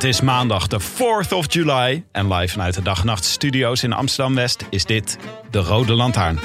[0.00, 3.82] Het is maandag de 4th of July en live vanuit de Dag en Nacht Studio's
[3.82, 5.18] in Amsterdam-West is dit
[5.50, 6.38] de Rode Lantaarn.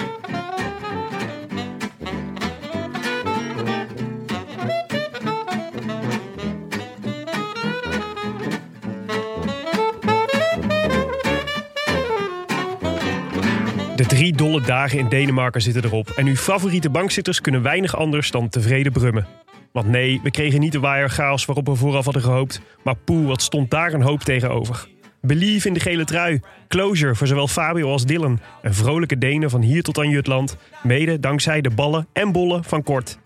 [13.95, 18.31] De drie dolle dagen in Denemarken zitten erop en uw favoriete bankzitters kunnen weinig anders
[18.31, 19.27] dan tevreden brummen.
[19.75, 23.41] Want nee, we kregen niet de waaierchaos waarop we vooraf hadden gehoopt, maar poeh, wat
[23.41, 24.87] stond daar een hoop tegenover.
[25.21, 29.61] Believe in de gele trui, closure voor zowel Fabio als Dylan en vrolijke Denen van
[29.61, 33.19] hier tot aan Jutland, mede dankzij de ballen en bollen van Kort.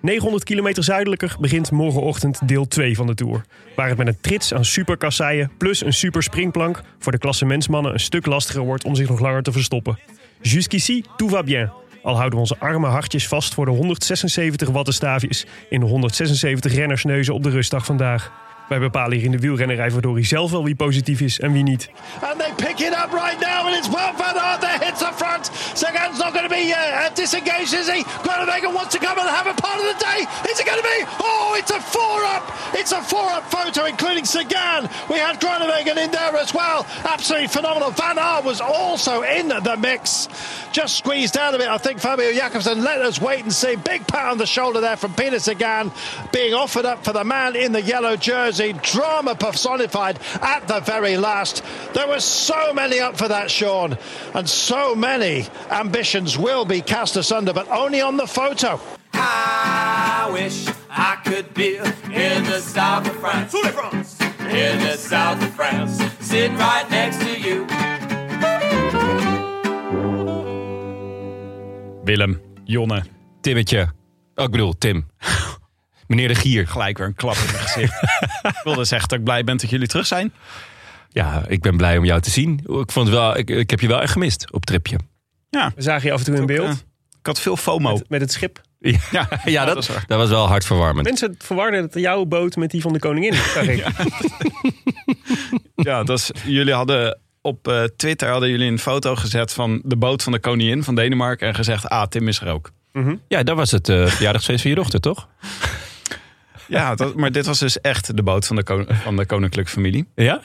[0.00, 3.44] 900 kilometer zuidelijker begint morgenochtend deel 2 van de Tour.
[3.76, 8.00] Waar het met een trits aan superkasseien plus een super springplank voor de klassementsmannen een
[8.00, 9.98] stuk lastiger wordt om zich nog langer te verstoppen.
[10.40, 11.72] Jusqu'ici, tout va bien.
[12.02, 17.34] Al houden we onze arme hartjes vast voor de 176 wattenstaafjes in de 176 rennersneuzen
[17.34, 18.47] op de rustdag vandaag.
[18.68, 21.88] Wij bepalen hier in de wielrennerij hij zelf wel wie positief is en wie niet.
[22.22, 25.12] and they pick it up right now, and it's Wout van Aert that hits the
[25.16, 25.50] front.
[25.74, 28.02] Sagan's not going to be uh, disengaged, is he?
[28.24, 30.26] Groenewegen wants to come and have a part of the day.
[30.50, 31.00] Is it going to be?
[31.20, 32.44] Oh, it's a four-up.
[32.74, 34.88] It's a four-up photo, including Sagan.
[35.08, 36.86] We had Groenewegen in there as well.
[37.04, 37.90] Absolutely phenomenal.
[37.90, 40.28] Van Aert was also in the mix.
[40.72, 42.82] Just squeezed out of it, I think, Fabio Jakobsen.
[42.82, 43.76] Let us wait and see.
[43.76, 45.90] Big pat on the shoulder there from Peter Sagan,
[46.32, 48.57] being offered up for the man in the yellow jersey.
[48.58, 51.62] Drama personified at the very last.
[51.94, 53.96] There were so many up for that, Sean,
[54.34, 58.80] and so many ambitions will be cast asunder, but only on the photo.
[59.14, 63.54] I wish I could be in the south of France.
[64.40, 66.02] In the south of France.
[66.20, 67.66] Sitting right next to you.
[72.04, 73.02] Willem, Jonne,
[73.40, 73.92] Timmetje.
[74.34, 75.06] Oh, ik bedoel, Tim.
[76.08, 76.66] Meneer de Gier.
[76.66, 78.02] gelijk weer een klap in mijn gezicht.
[78.42, 80.32] ik wilde zeggen dat ik blij ben dat jullie terug zijn.
[81.08, 82.60] Ja, ik ben blij om jou te zien.
[82.66, 84.98] Ik, vond het wel, ik, ik heb je wel echt gemist op tripje.
[85.50, 86.76] Ja, We zagen je af en toe in beeld eh,
[87.20, 87.92] ik had veel FOMO.
[87.92, 88.60] met, met het schip.
[89.10, 91.06] Ja, ja, dat dat, was wel hartverwarmend.
[91.06, 93.86] Mensen verwarden het jouw boot met die van de koningin, zag ik.
[95.74, 99.96] Ja, dat is, jullie hadden op eh, Twitter hadden jullie een foto gezet van de
[99.96, 102.70] boot van de koningin van Denemarken en gezegd, ah, Tim is er ook.
[103.28, 105.28] Ja, dat was het uh, verjaardagsfeest van je dochter, toch?
[106.68, 109.70] Ja, dat, maar dit was dus echt de boot van de, kon- van de koninklijke
[109.70, 110.06] familie.
[110.14, 110.40] Ja?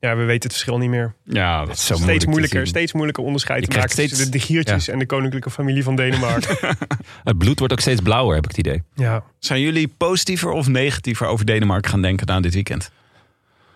[0.00, 1.14] Ja, we weten het verschil niet meer.
[1.24, 2.68] Ja, dat is Zo steeds te moeilijker, zien.
[2.68, 5.96] steeds moeilijker onderscheid te maken krijgt tussen de steeds- giertjes en de koninklijke familie van
[5.96, 6.56] Denemarken.
[7.24, 8.82] Het bloed wordt ook steeds blauwer, heb ik het idee.
[8.94, 9.22] ja.
[9.38, 12.90] Zijn jullie positiever of negatiever over Denemarken gaan denken na dit weekend?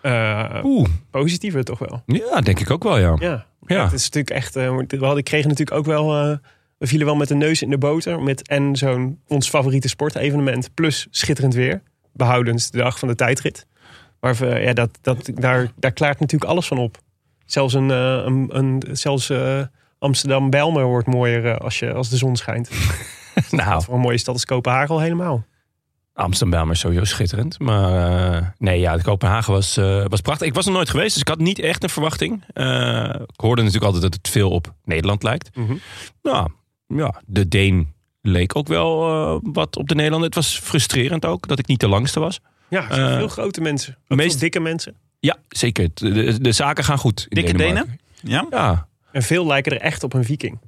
[0.01, 2.03] Eh, Oeh, positiever toch wel.
[2.05, 3.15] ja, denk ik ook wel, ja.
[3.19, 3.45] Ja.
[3.65, 3.83] Ja.
[3.83, 4.55] Het is natuurlijk echt.
[4.55, 6.17] eh, we hadden, kregen natuurlijk ook wel.
[6.31, 6.37] eh,
[6.83, 8.21] we vielen wel met de neus in de boter.
[8.21, 10.73] Met en zo'n ons favoriete sportevenement.
[10.73, 11.81] Plus schitterend weer.
[12.13, 13.65] Behoudens de dag van de tijdrit.
[14.19, 16.97] Maar we, ja, dat, dat, daar, daar klaart natuurlijk alles van op.
[17.45, 19.61] Zelfs, een, eh, een, een, zelfs eh,
[19.99, 22.69] Amsterdam-Bijlmer wordt mooier eh, als, je, als de zon schijnt.
[23.51, 25.45] Nou, Voor een mooie stad is Kopenhagen al helemaal.
[26.13, 27.59] Amsterdam is sowieso schitterend.
[27.59, 29.75] Maar nee, ja, de Kopenhagen was,
[30.07, 30.47] was prachtig.
[30.47, 32.43] Ik was er nooit geweest, dus ik had niet echt een verwachting.
[32.43, 35.55] Ik hoorde natuurlijk altijd dat het veel op Nederland lijkt.
[35.55, 35.73] Mhm.
[36.21, 36.49] Nou,
[36.87, 40.27] ja, de Deen leek ook wel eh, wat op de Nederlander.
[40.29, 42.39] Het was frustrerend ook dat ik niet de langste was.
[42.69, 43.97] Ja, Eh, veel grote mensen.
[44.07, 44.95] Ook meest- veel dikke mensen.
[45.19, 45.89] Ja, zeker.
[45.93, 47.25] De, de, de zaken gaan goed.
[47.29, 47.99] In Dikke Denemarken.
[48.21, 48.47] Ja?
[48.49, 50.59] Ja, En veel lijken er echt op een viking.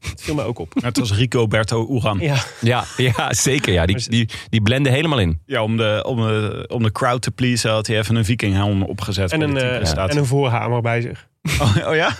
[0.00, 0.72] Dat viel me ook op.
[0.82, 2.18] Het was Rico Berto Uran.
[2.18, 3.72] Ja, ja, ja zeker.
[3.72, 3.86] Ja.
[3.86, 5.40] Die, die, die blenden helemaal in.
[5.46, 8.82] Ja, om de, om, de, om de crowd te pleasen had hij even een vikinghelm
[8.82, 9.32] opgezet.
[9.32, 11.28] en een, de eh, en een voorhamer bij zich.
[11.60, 12.16] Oh, oh ja?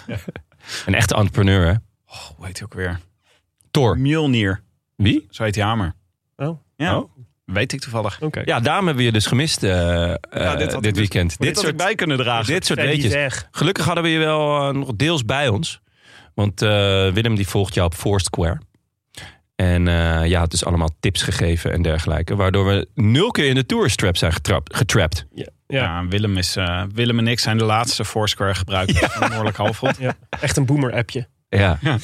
[0.87, 1.73] Een echte entrepreneur, hè?
[2.07, 3.01] Oh, hoe heet hij ook weer?
[3.71, 3.99] Thor.
[3.99, 4.63] Mjolnir.
[4.97, 5.27] Wie?
[5.31, 5.95] Zo heet die hamer.
[6.37, 7.11] Oh, Ja, Oh.
[7.45, 8.21] weet ik toevallig.
[8.45, 11.29] Ja, daarom hebben we je dus gemist eh, eh, dit dus- weekend.
[11.39, 12.53] Dit dit had ik bij kunnen dragen.
[12.53, 13.47] dit soort weetjes.
[13.51, 15.81] Gelukkig hadden we je wel eh, nog deels bij ons.
[16.35, 16.69] Want eh,
[17.13, 18.61] Willem die volgt jou op Foursquare.
[19.57, 22.37] En eh ja, had dus allemaal tips gegeven en dergelijke.
[22.37, 25.27] Waardoor we nul keer in de tourstrap zijn getrapt, getrapt.
[25.35, 25.47] Ja.
[25.67, 29.57] Ja, Willem, is, eh, Willem en ik zijn de laatste Foursquare gebruikers van de Noordelijk
[29.57, 29.97] Halfrond.
[29.99, 31.29] Ja, echt een boomer-appje.
[31.57, 32.01] Ja, Maar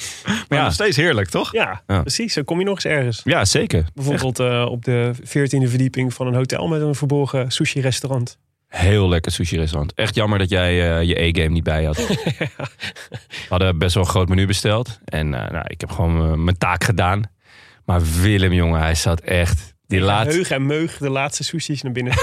[0.48, 0.62] Ja.
[0.64, 1.52] nog steeds heerlijk, toch?
[1.52, 2.00] Ja, Ja.
[2.00, 2.34] precies.
[2.34, 3.20] Dan kom je nog eens ergens.
[3.24, 3.84] ja zeker.
[3.94, 8.38] Bijvoorbeeld eh, op de 14e verdieping van een hotel met een verborgen sushi-restaurant.
[8.68, 9.94] Heel lekker sushi-restaurant.
[9.94, 11.96] Echt jammer dat jij eh, je E-game niet bij had.
[12.06, 14.98] We hadden best wel een groot menu besteld.
[15.04, 17.22] En eh, nou, ik heb gewoon mijn taak gedaan.
[17.84, 19.74] Maar Willem, jongen, hij zat echt...
[19.86, 20.34] Die laatste...
[20.34, 22.12] Heug en meug de laatste sushi's naar binnen.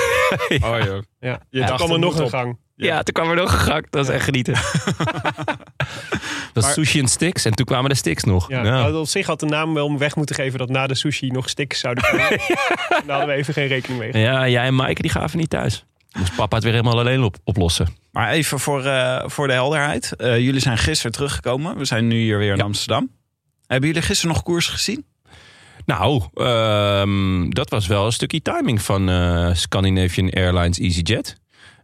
[0.50, 1.02] Oh joh.
[1.20, 1.40] Ja.
[1.50, 2.30] Je dacht, kwam er nog een op.
[2.30, 2.58] gang.
[2.76, 3.92] Ja, toen kwam er nog een gak.
[3.92, 4.54] Dat was echt genieten.
[6.54, 7.46] dat was sushi en sticks.
[7.46, 8.50] En toen kwamen de sticks nog.
[8.50, 10.96] Ja, Nou, nou, op zich had de naam wel weg moeten geven dat na de
[10.96, 12.30] sushi nog sticks zouden komen.
[12.90, 14.22] Daar hadden we even geen rekening mee.
[14.24, 15.86] ja, jij en Maaike die gaven niet thuis.
[16.18, 17.88] Moest papa het weer helemaal alleen op oplossen.
[18.12, 20.16] Maar even voor, eh, voor de helderheid.
[20.16, 21.78] Eh, jullie zijn gisteren teruggekomen.
[21.78, 22.64] We zijn nu hier weer in Ja.
[22.64, 23.12] Amsterdam.
[23.68, 25.06] Hebben jullie gisteren nog koers gezien?
[25.86, 31.36] Nou, ehm, dat was wel een stukje timing van eh, Scandinavian Airlines EasyJet.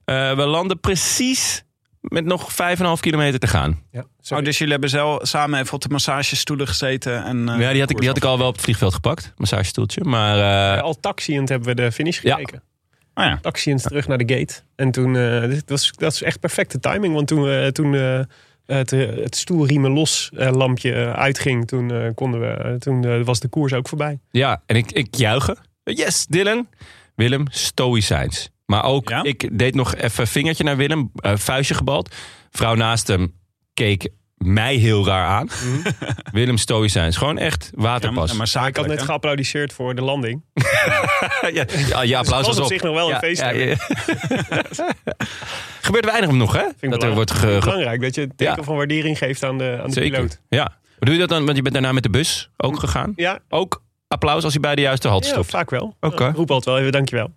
[0.06, 1.63] Eh, we landen precies
[2.09, 3.79] met nog 5,5 kilometer te gaan.
[3.91, 7.23] Ja, Oh, dus jullie hebben zelf samen even op de massagestoelen gezeten.
[7.23, 9.33] En, eh, ja, die had, ik, die had ik al wel op het vliegveld gepakt.
[9.38, 10.03] Massagestoeltje.
[10.03, 12.35] Maar eh, al taxiënd hebben we de finish Ja.
[12.35, 12.63] gekeken.
[13.13, 13.39] Oh ja.
[13.41, 14.53] Taxiënd terug naar de gate.
[14.75, 17.13] En toen, eh, dit was, dat was echt perfecte timing.
[17.13, 18.19] Want toen, toen eh,
[18.65, 23.73] het, het stoelriemen los eh, lampje uitging, toen, eh, konden we, toen was de koers
[23.73, 24.19] ook voorbij.
[24.31, 25.57] ja, en ik, ik juichen.
[25.83, 26.67] Yes, Dylan.
[27.15, 28.50] Willem, stoïcijns.
[28.69, 29.24] Maar ook, Ja?
[29.24, 31.12] ik deed nog even vingertje naar Willem.
[31.16, 32.16] eh, vuistje gebald.
[32.51, 33.33] Vrouw naast hem
[33.74, 35.48] keek mij heel raar aan.
[36.31, 37.18] Willem stoïcijns.
[37.18, 38.31] Gewoon echt waterpas.
[38.31, 39.06] Ja, maar Ik had net hè?
[39.06, 40.44] geapplaudiseerd voor de landing.
[41.54, 42.69] ja, ja, ja, applaus was was op op.
[42.71, 43.42] zich nog wel een Ja, feest.
[43.42, 43.75] ja, ja.
[45.81, 46.63] Gebeurt weinig nog, hè?
[46.80, 48.63] ik Dat er wordt ge, Belangrijk dat je het teken Ja.
[48.63, 50.12] van waardering geeft aan de, aan de Zeker.
[50.16, 50.42] piloot.
[50.50, 50.77] Ja.
[51.00, 51.44] Doe je dat dan?
[51.45, 53.13] Want je bent daarna met de bus ook gegaan.
[53.16, 55.50] Ja, Ook applaus als je bij de juiste halte ja stopt.
[55.50, 55.95] vaak wel.
[56.00, 56.31] Oké.
[56.36, 57.31] Roep altijd wel even dankjewel.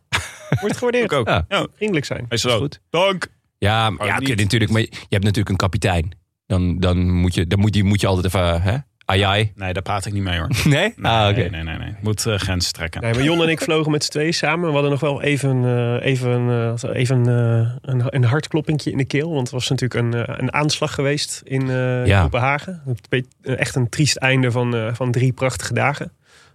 [0.60, 1.04] Wordt gewaardeerd.
[1.04, 1.28] Ik ook.
[1.28, 1.44] Ja.
[1.49, 1.66] Ja.
[1.75, 2.19] Vriendelijk zijn.
[2.28, 2.58] Hij is zo.
[2.58, 2.81] goed.
[2.90, 3.26] Dank.
[3.58, 4.70] Ja, maar- ja oké, natuurlijk.
[4.70, 6.10] Maar je je hebt natuurlijk een kapitein.
[6.46, 8.62] Dan, dan, moet, je, dan moet, die moet je altijd even...
[8.62, 8.76] Hè?
[9.04, 9.52] Ajai.
[9.54, 10.49] Nee, daar praat ik niet mee hoor.
[10.64, 10.93] Nee?
[10.96, 11.38] Nee, ah, oké.
[11.40, 11.94] nee, nee, nee, nee.
[12.00, 13.00] Moet eh, grenzen trekken.
[13.00, 14.66] Nee, maar Jon en ik vlogen met z'n tweeën samen.
[14.66, 16.49] We hadden nog wel even, eh, even,
[16.82, 19.32] eh, even eh, een, een hartkloppingje in de keel.
[19.32, 22.22] Want er was natuurlijk een, eh, een aanslag geweest in eh Ja.
[22.22, 22.82] Kopenhagen.
[22.87, 26.12] Een beetje- Echt een triest einde van, eh, van drie prachtige dagen.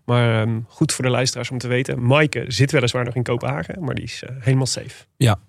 [0.08, 2.06] Maar ehm, goed voor de luisteraars om te weten.
[2.06, 5.06] Maaike zit weliswaar nog in Kopenhagen, maar die is eh, helemaal safe.
[5.18, 5.40] Ja.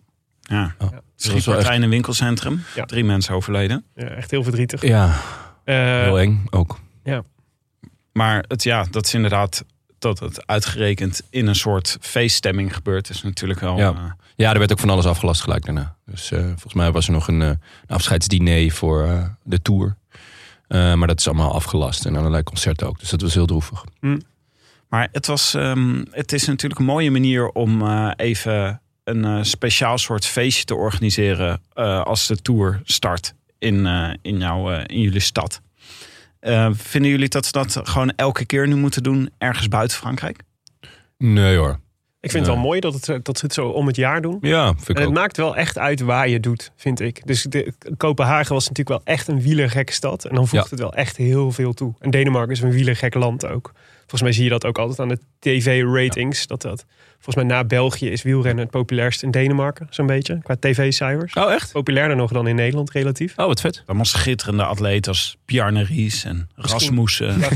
[0.79, 2.63] was wel Schietpartij in een winkelcentrum.
[2.75, 2.85] Ja.
[2.85, 3.85] Drie mensen overleden.
[3.95, 4.83] Ja, echt heel verdrietig.
[4.83, 5.21] Ja,
[5.65, 6.79] Eh, heel eng ook.
[8.13, 9.65] Maar het, ja, dat is inderdaad
[9.99, 13.09] dat het uitgerekend in een soort feeststemming gebeurt.
[13.11, 13.77] Is natuurlijk wel.
[13.79, 13.93] Ja.
[13.93, 15.97] eh, Ja, er werd ook van alles afgelast gelijk daarna.
[16.07, 19.97] Dus eh, volgens mij was er nog een, eh, een afscheidsdiner voor eh, de tour.
[20.69, 22.07] Eh, maar dat is allemaal afgelast.
[22.07, 22.99] En allerlei concerten ook.
[22.99, 23.85] Dus dat was heel droevig.
[24.89, 29.39] Maar het, was, ehm, het is natuurlijk een mooie manier om eh, even een eh,
[29.43, 34.85] speciaal soort feestje te organiseren eh, als de tour start in, eh, in, jouw, eh,
[34.87, 35.61] in jullie stad.
[36.73, 40.43] Vinden jullie dat ze dat gewoon elke keer nu moeten doen ergens buiten Frankrijk?
[41.19, 41.81] Nee hoor.
[42.21, 44.39] ik vind het wel mooi dat, het, dat ze het zo om het jaar doen.
[44.41, 45.15] Ja, vind ik En het ook.
[45.15, 47.27] maakt wel echt uit waar je het doet, vind ik.
[47.27, 50.25] Dus de, Kopenhagen was natuurlijk wel echt een wielergekke stad.
[50.25, 50.71] En dan voegt Ja.
[50.71, 51.95] het wel echt heel veel toe.
[51.99, 53.73] En Denemarken is een wielergek land ook.
[54.09, 56.47] Volgens mij zie je dat ook altijd aan de tv-ratings.
[56.47, 56.85] Dat dat,
[57.15, 60.39] volgens mij na België is wielrennen het populairst in Denemarken, zo'n beetje.
[60.43, 61.33] Qua tv-cijfers.
[61.35, 61.73] Oh, echt?
[61.73, 63.33] Populairder nog dan in Nederland, relatief.
[63.37, 63.83] Oh, wat vet.
[63.87, 67.41] Allemaal schitterende atleten als Bjarne Ries en Rasmussen.
[67.41, 67.49] Ja,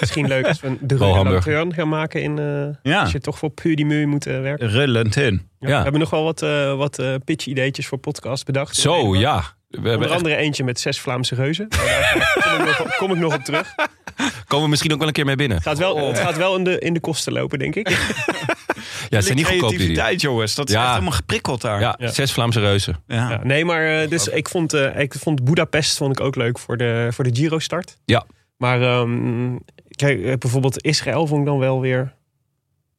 [0.00, 1.38] misschien leuk als we een de.
[1.44, 2.22] Reuland gaan maken.
[2.22, 4.68] In, eh, Ja, Als je toch voor Puur die Mu moet eh, werken.
[4.68, 5.48] rullend in.
[5.60, 5.68] Ja.
[5.68, 5.76] Ja.
[5.76, 8.76] We hebben nog wel wat, eh, wat pitch-ideetjes voor podcast bedacht.
[8.76, 9.44] Zo, ja.
[9.68, 11.68] We hebben Onder echt- andere eentje met zes Vlaamse reuzen.
[11.68, 13.74] Daar kom ik, nog, kom ik nog op terug.
[14.46, 15.56] Komen we misschien ook wel een keer mee binnen.
[15.56, 17.88] Het gaat wel, het gaat wel in, de, in de kosten lopen, denk ik.
[19.08, 19.78] Ja, het zijn niet goedkoop die.
[19.78, 20.54] creativiteit, jongens.
[20.54, 20.80] Dat is Ja.
[20.82, 21.80] echt helemaal geprikkeld daar.
[21.80, 22.10] Ja, Ja.
[22.10, 22.96] zes Vlaamse reuzen.
[23.06, 23.30] Ja.
[23.30, 26.58] Ja, nee, maar eh, dus ik vond, eh ik vond Budapest vond ik ook leuk
[26.58, 27.96] voor de, voor de Giro-start.
[28.04, 28.24] Ja.
[28.56, 29.56] Maar ehm,
[29.90, 32.12] kijk, eh, bijvoorbeeld Israël vond ik dan wel weer...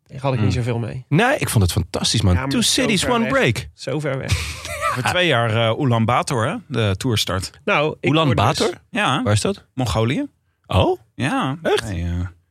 [0.08, 0.64] Daar had ik niet Hmm.
[0.64, 1.06] zoveel mee.
[1.10, 2.50] Nee, ik vond het fantastisch, man.
[2.50, 3.30] Two cities, one weg.
[3.32, 3.68] break.
[3.74, 4.32] Zo ver weg.
[4.94, 6.56] Voor twee jaar uh, Ulaanbaatar, hè?
[6.68, 7.52] De tourstart.
[7.66, 8.70] Nou, Ulan dus- Bator?
[8.90, 9.66] Ja, Waar is dat?
[9.74, 10.26] Mongolië.
[10.76, 11.00] Oh?
[11.16, 11.58] Ja.
[11.62, 11.84] Echt?
[11.84, 12.10] Nee, eh,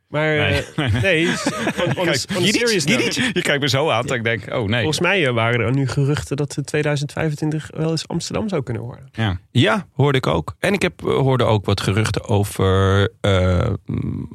[0.08, 0.64] Maar Nee.
[0.76, 1.26] nee, nee
[1.86, 2.84] on, on, on serious.
[2.84, 4.78] Je kijkt me zo aan dat ik denk, oh nee.
[4.80, 8.82] Volgens mij eh, waren er nu geruchten dat de 2025 wel eens Amsterdam zou kunnen
[8.82, 9.08] worden.
[9.12, 9.38] Ja.
[9.50, 10.54] Ja, hoorde ik ook.
[10.58, 13.70] En ik heb, hoorde ook wat geruchten over eh,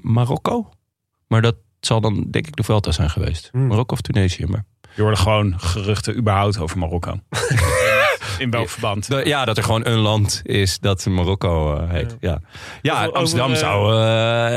[0.02, 0.70] Marokko.
[1.28, 3.50] Maar dat zal dan denk ik de Vuelta zijn geweest.
[3.52, 3.68] Hmm.
[3.68, 4.46] Marokko of Tunesië.
[4.46, 4.66] Maar.
[4.96, 7.12] Je hoorde gewoon geruchten überhaupt over Marokko.
[8.38, 9.08] In welk verband?
[9.24, 12.16] Ja, dat er gewoon een land is dat Marokko eh, heet.
[12.20, 12.40] Ja,
[12.82, 13.06] ja.
[13.06, 13.94] Over- Amsterdam over, eh, zou,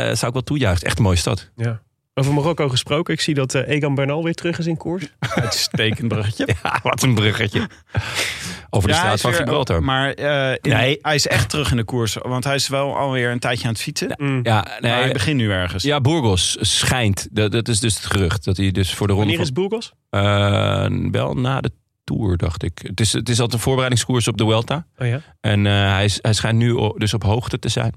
[0.00, 0.86] eh, zou ik wel toejuichen.
[0.86, 1.50] Echt een mooie stad.
[1.56, 1.80] Ja.
[2.14, 3.14] Over Marokko gesproken.
[3.14, 5.06] Ik zie dat Egan Bernal weer terug is in koers.
[5.34, 6.48] Uitstekend bruggetje.
[6.62, 7.68] Ja, wat een bruggetje.
[8.70, 9.82] Over de Ja, straat van Gibraltar.
[9.82, 10.98] Maar eh, in- Nee.
[11.02, 12.16] hij is echt terug in de koers.
[12.22, 14.14] Want hij is wel alweer een tijdje aan het fietsen.
[14.16, 14.40] Mm.
[14.42, 15.82] Ja, maar hij begint nu ergens.
[15.82, 17.28] ja, Burgos schijnt.
[17.30, 18.44] Dat, dat is dus het gerucht.
[18.44, 19.92] Dat hij dus voor de ronde Wanneer is Burgos?
[20.10, 21.72] Eh, wel na de
[22.16, 22.78] Tour, dacht ik.
[22.82, 24.86] Het is, het is altijd een voorbereidingskoers op de Welta.
[24.98, 27.92] Oh ja, En eh, hij, is, hij schijnt nu dus op hoogte te zijn.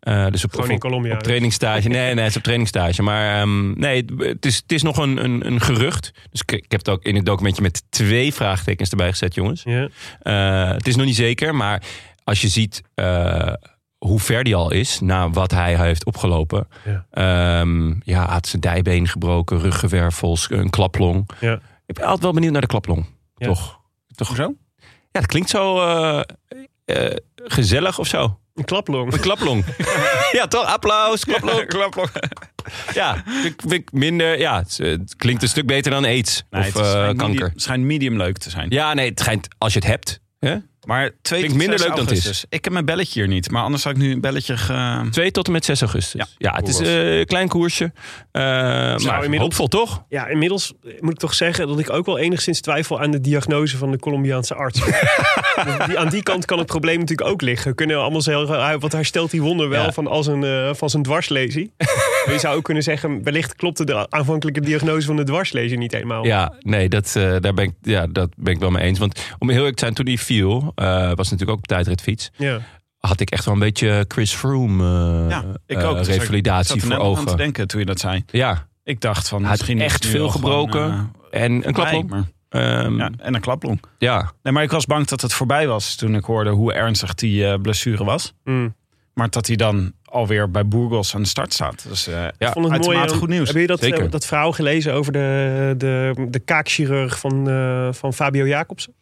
[0.00, 1.12] Eh, dus op, gewoon in Colombia.
[1.14, 1.88] op trainingsstage.
[1.88, 3.02] Nee, nee, het is op trainingstage.
[3.02, 6.10] Maar ehm, nee, het- is, het is nog een, een, een gerucht.
[6.30, 9.62] Dus ik, ik heb het ook in het documentje met twee vraagtekens erbij gezet, jongens.
[9.64, 9.88] Ja.
[10.20, 11.82] Eh, het is nog niet zeker, maar
[12.24, 12.82] als je ziet
[13.98, 16.68] hoe ver die al is na wat hij heeft opgelopen.
[16.84, 17.06] Ja.
[17.10, 21.28] Ehm, ja, had zijn dijbeen gebroken, ruggenwervels, een klaplong.
[21.40, 21.60] Ja.
[21.86, 23.06] Ik ben altijd wel benieuwd naar de klaplong.
[23.38, 23.46] Ja.
[23.46, 23.80] Toch?
[24.14, 24.54] Toch Hoezo?
[25.10, 26.20] Ja, dat klinkt zo eh,
[26.84, 28.38] eh, gezellig of zo.
[28.54, 29.12] Een klaplong.
[29.12, 29.64] Een klaplong.
[30.32, 30.64] ja, toch?
[30.64, 31.66] Applaus, klaplong.
[31.74, 32.08] klaplong.
[32.94, 34.38] ja, vind ik- minder.
[34.38, 37.26] Ja, het, het klinkt een stuk beter dan aids Nee, of het eh, kanker.
[37.28, 38.70] medium- Het schijnt medium leuk te zijn.
[38.70, 40.20] Ja, nee, het schijnt als je het hebt.
[40.38, 40.56] Hè?
[40.88, 42.44] Maar 2 Vind tot ik minder 6 leuk dan het is.
[42.48, 43.50] Ik heb mijn belletje hier niet.
[43.50, 45.06] Maar anders had ik nu een belletje ge...
[45.10, 46.20] 2 tot en met 6 augustus.
[46.20, 46.94] Ja, Ja, het is Burgos.
[46.94, 47.92] eh, een klein koersje.
[48.32, 50.04] Eh, maar inmiddels- hoopvol toch?
[50.08, 53.76] Ja, inmiddels moet ik toch zeggen dat ik ook wel enigszins twijfel aan de diagnose
[53.76, 54.80] van de Colombiaanse arts.
[55.86, 57.68] die, aan die kant kan het probleem natuurlijk ook liggen.
[57.70, 59.92] We kunnen allemaal zeggen, ah, wat herstelt die wonder wel Ja.
[59.92, 61.72] van, als een, eh, van zijn dwarslesie.
[62.28, 65.92] Maar je zou ook kunnen zeggen, wellicht klopte de aanvankelijke diagnose van de dwarslesie niet
[65.92, 66.24] helemaal.
[66.24, 68.98] Ja, nee, dat, eh, daar ben ik, ja, dat ben ik wel mee eens.
[68.98, 72.30] Want om heel eerlijk te zijn, toen hij viel, eh, was natuurlijk ook op tijdritfiets.
[72.36, 72.60] Ja.
[72.98, 74.84] Had ik echt wel een beetje Chris Froome
[75.24, 75.98] eh, Ja, ik ook.
[75.98, 77.36] Ik revalidatie zat er voor aan te ogen.
[77.36, 78.22] denken toen je dat zei.
[78.30, 80.82] Ja, Ik dacht van Hij had misschien is echt veel gebroken.
[80.82, 82.26] gewoon, en een klaplong.
[82.48, 83.80] Ehm, ja, en een klaplong.
[83.98, 84.32] ja.
[84.42, 87.46] Nee, maar ik was bang dat het voorbij was toen ik hoorde hoe ernstig die
[87.46, 88.34] eh, blessure was.
[88.44, 88.74] Mm.
[89.14, 91.84] Maar dat hij dan alweer bij Burgos aan de start staat.
[91.88, 93.08] Dus eh Ja, vond het mooi.
[93.08, 93.48] goed nieuws.
[93.48, 94.04] Heb je dat, Zeker.
[94.04, 98.92] eh, dat verhaal gelezen over de, de, de kaakchirurg van, eh, van Fabio Jacobsen?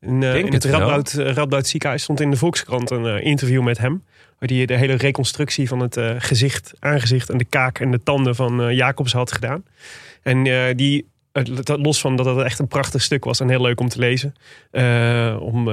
[0.00, 0.64] In, Denk in het.
[0.64, 4.04] Radboud, Radboud ziekenhuis stond in de Volkskrant een interview met hem.
[4.38, 8.34] Waar hij de hele reconstructie van het gezicht, aangezicht en de kaak en de tanden
[8.34, 9.64] van Jacobs had gedaan.
[10.22, 10.42] En
[10.76, 11.06] die,
[11.64, 14.34] los van dat het echt een prachtig stuk was en heel leuk om te lezen.
[15.40, 15.68] om,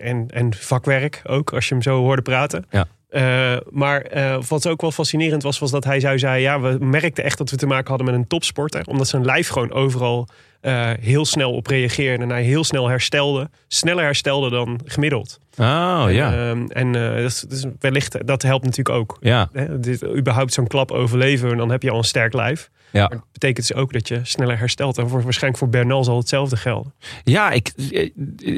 [0.00, 2.64] en, en vakwerk ook, als je hem zo hoorde praten.
[2.70, 2.86] Ja.
[3.14, 6.76] Eh, maar eh, wat ook wel fascinerend was, was dat hij zou zei: ja, we
[6.80, 8.82] merkten echt dat we te maken hadden met een topsporter.
[8.86, 10.28] Omdat zijn lijf gewoon overal
[10.60, 12.22] eh, heel snel op reageerde.
[12.22, 13.50] En hij heel snel herstelde.
[13.68, 15.38] Sneller herstelde dan gemiddeld.
[15.58, 16.32] Oh ja.
[16.50, 19.16] Ehm, en dat, is- dat is wellicht, dat helpt natuurlijk ook.
[19.20, 19.48] ja.
[19.52, 22.70] Hè, dit, überhaupt zo'n klap overleven, en dan heb je al een sterk lijf.
[22.90, 23.00] Ja.
[23.00, 24.98] Maar het betekent dus ook dat je sneller herstelt.
[24.98, 26.92] En voor, waarschijnlijk voor Bernal zal hetzelfde gelden.
[27.24, 27.72] Ja, ik,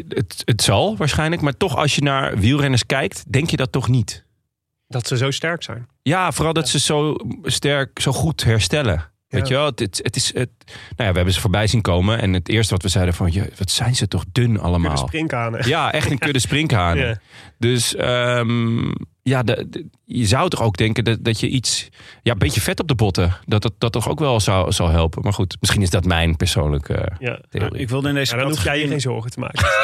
[0.08, 1.42] het, het zal waarschijnlijk.
[1.42, 4.24] Maar toch, als je naar wielrenners kijkt, denk je dat toch niet.
[4.88, 5.88] Dat ze zo sterk zijn.
[6.02, 9.10] Ja, vooral dat ze zo sterk, zo goed herstellen.
[9.28, 12.20] Weet je wel, het, het, is, het, nou ja, we hebben ze voorbij zien komen.
[12.20, 14.96] En het eerste wat we zeiden van, je, wat zijn ze toch dun allemaal.
[14.96, 15.68] springkanen.
[15.68, 17.20] Ja, echt een kudde sprinkhanen.
[17.58, 18.90] Dus ehm,
[19.28, 21.88] ja, de, de- je zou toch ook denken dat, dat je iets...
[22.22, 23.36] Ja, een beetje vet op de botten.
[23.44, 25.22] Dat dat, dat toch ook wel zou, zou helpen.
[25.22, 27.40] Maar goed, misschien is dat mijn persoonlijke Ja.
[27.50, 27.80] theorie.
[27.80, 29.64] ik wilde in deze Ja, dan hoef jij je geen zorgen te maken.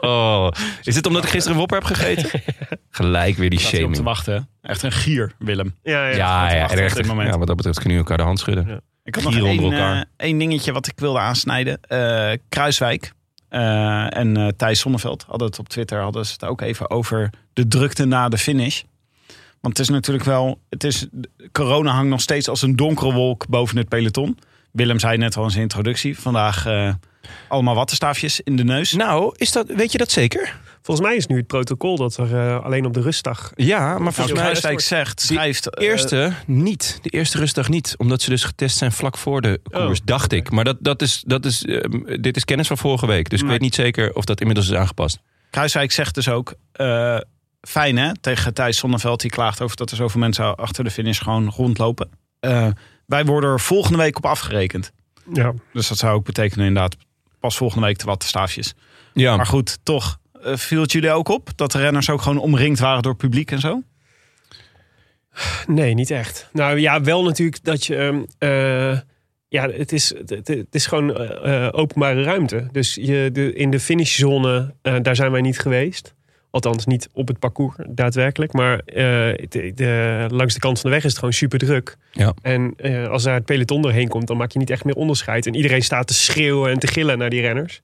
[0.00, 0.48] Oh,
[0.82, 2.40] is het omdat ik gisteren wopper heb gegeten?
[2.90, 4.02] Gelijk weer die hij op te shaming.
[4.02, 4.48] wachten.
[4.62, 5.74] Echt een gier, Willem.
[5.82, 6.16] Ja, ja.
[6.16, 7.28] Ja, ja, wachten op echt, dit moment.
[7.32, 8.66] ja, wat dat betreft kunnen jullie elkaar de hand schudden.
[8.68, 8.80] Ja.
[9.04, 9.96] Ik had nog één, onder elkaar.
[9.96, 11.80] eh, één dingetje wat ik wilde aansnijden.
[11.80, 13.12] Eh, Kruiswijk
[13.48, 17.30] eh, en eh, Thijs Sonneveld hadden het op Twitter hadden ze het ook even over
[17.52, 18.82] de drukte na de finish.
[19.60, 21.06] Want het is natuurlijk wel, het is,
[21.52, 24.38] corona hangt nog steeds als een donkere wolk boven het peloton.
[24.70, 26.18] Willem zei net al in zijn introductie.
[26.18, 26.94] Vandaag eh,
[27.48, 28.92] allemaal wattenstaafjes in de neus.
[28.92, 30.58] Nou, is dat, weet je dat zeker?
[30.86, 33.52] Volgens mij is nu het protocol dat er eh, alleen op de rustdag...
[33.54, 35.64] Ja, maar volgens mij is Kruiswijk zegt, schrijft...
[35.64, 36.98] de eh, eerste niet.
[37.02, 37.94] De eerste rustdag niet.
[37.96, 40.50] Omdat ze dus getest zijn vlak voor de koers, Oh, dacht ik.
[40.50, 43.30] Maar dat, dat is, dat is, ehm, dit is kennis van vorige week.
[43.30, 45.18] Dus ik weet niet zeker of dat inmiddels is aangepast.
[45.50, 47.18] Kruiswijk zegt dus ook, eh,
[47.60, 49.20] fijn hè, tegen Thijs Sonneveld.
[49.20, 52.10] Die klaagt over dat er zoveel mensen achter de finish gewoon rondlopen.
[52.40, 52.68] Eh,
[53.06, 54.92] wij worden er volgende week op afgerekend.
[55.32, 55.54] Ja.
[55.72, 56.96] Dus dat zou ook betekenen inderdaad
[57.40, 58.74] pas volgende week de wattenstaafjes.
[59.12, 62.78] Ja, Maar goed, toch viel het jullie ook op dat de renners ook gewoon omringd
[62.78, 63.82] waren door publiek en zo?
[65.66, 66.48] Nee, niet echt.
[66.52, 67.96] Nou ja, wel natuurlijk dat je.
[67.96, 68.98] ehm, eh,
[69.48, 72.68] ja, het is, het, het is gewoon eh, eh, openbare ruimte.
[72.72, 76.14] Dus je, de, in de finishzone, eh, daar zijn wij niet geweest.
[76.50, 78.52] Althans, niet op het parcours daadwerkelijk.
[78.52, 78.94] Maar eh,
[79.48, 81.96] de, de- langs de kant van de weg is het gewoon super druk.
[82.12, 82.34] Ja.
[82.42, 85.46] En eh, als daar het peloton doorheen komt, dan maak je niet echt meer onderscheid.
[85.46, 87.80] En iedereen staat te schreeuwen en te gillen naar die renners.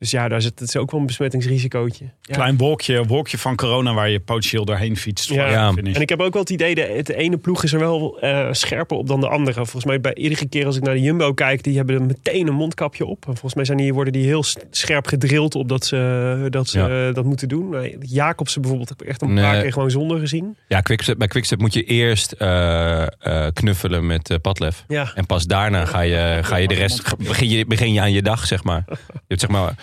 [0.00, 2.04] Dus ja, daar zit het is ook wel een besmettingsrisicootje.
[2.22, 2.34] Ja.
[2.34, 5.28] Klein wolkje, wolkje van corona waar je potentieel doorheen fietst.
[5.28, 5.72] voor Ja.
[5.76, 8.48] En ik heb ook wel het idee, dat de ene ploeg is er wel eh,
[8.50, 9.54] scherper op dan de andere.
[9.54, 12.46] Volgens mij bij iedere keer als ik naar de Jumbo kijk, die hebben er meteen
[12.46, 13.18] een mondkapje op.
[13.26, 16.78] En volgens mij zijn die, worden die heel scherp gedrild op dat ze, dat, ze
[16.78, 17.08] Ja.
[17.08, 17.76] eh, dat moeten doen.
[18.00, 19.62] Jacobsen bijvoorbeeld heb ik echt een paar Nee.
[19.62, 20.56] keer gewoon zonder gezien.
[20.68, 24.84] Ja, Quickstep, bij Quickstep moet je eerst eh, eh, knuffelen met eh Padlef.
[24.88, 25.12] Ja.
[25.14, 28.22] En pas daarna ga je, ga je de rest, begin je, begin je aan je
[28.22, 28.82] dag, zeg maar.
[29.30, 29.74] Je hebt zeg maar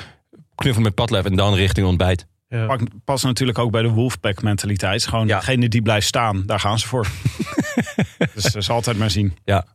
[0.57, 2.25] knuffelen met Padlef en dan richting ontbijt.
[2.49, 2.65] Ja.
[2.65, 5.05] Pak- Pas natuurlijk ook bij de Wolfpack mentaliteit.
[5.05, 5.37] Gewoon Ja.
[5.39, 7.07] degene die blijft staan, daar gaan ze voor.
[8.33, 9.37] dus dat is altijd maar zien.
[9.45, 9.65] Ja.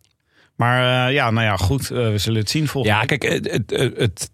[0.56, 1.90] Maar eh, ja, nou ja, goed.
[1.90, 4.30] eh, we zullen het zien volgende Ja, kijk, het, het, het, het-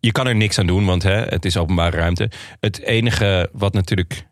[0.00, 2.30] je kan er niks aan doen, want hè, het is openbare ruimte.
[2.60, 4.26] Het enige wat natuurlijk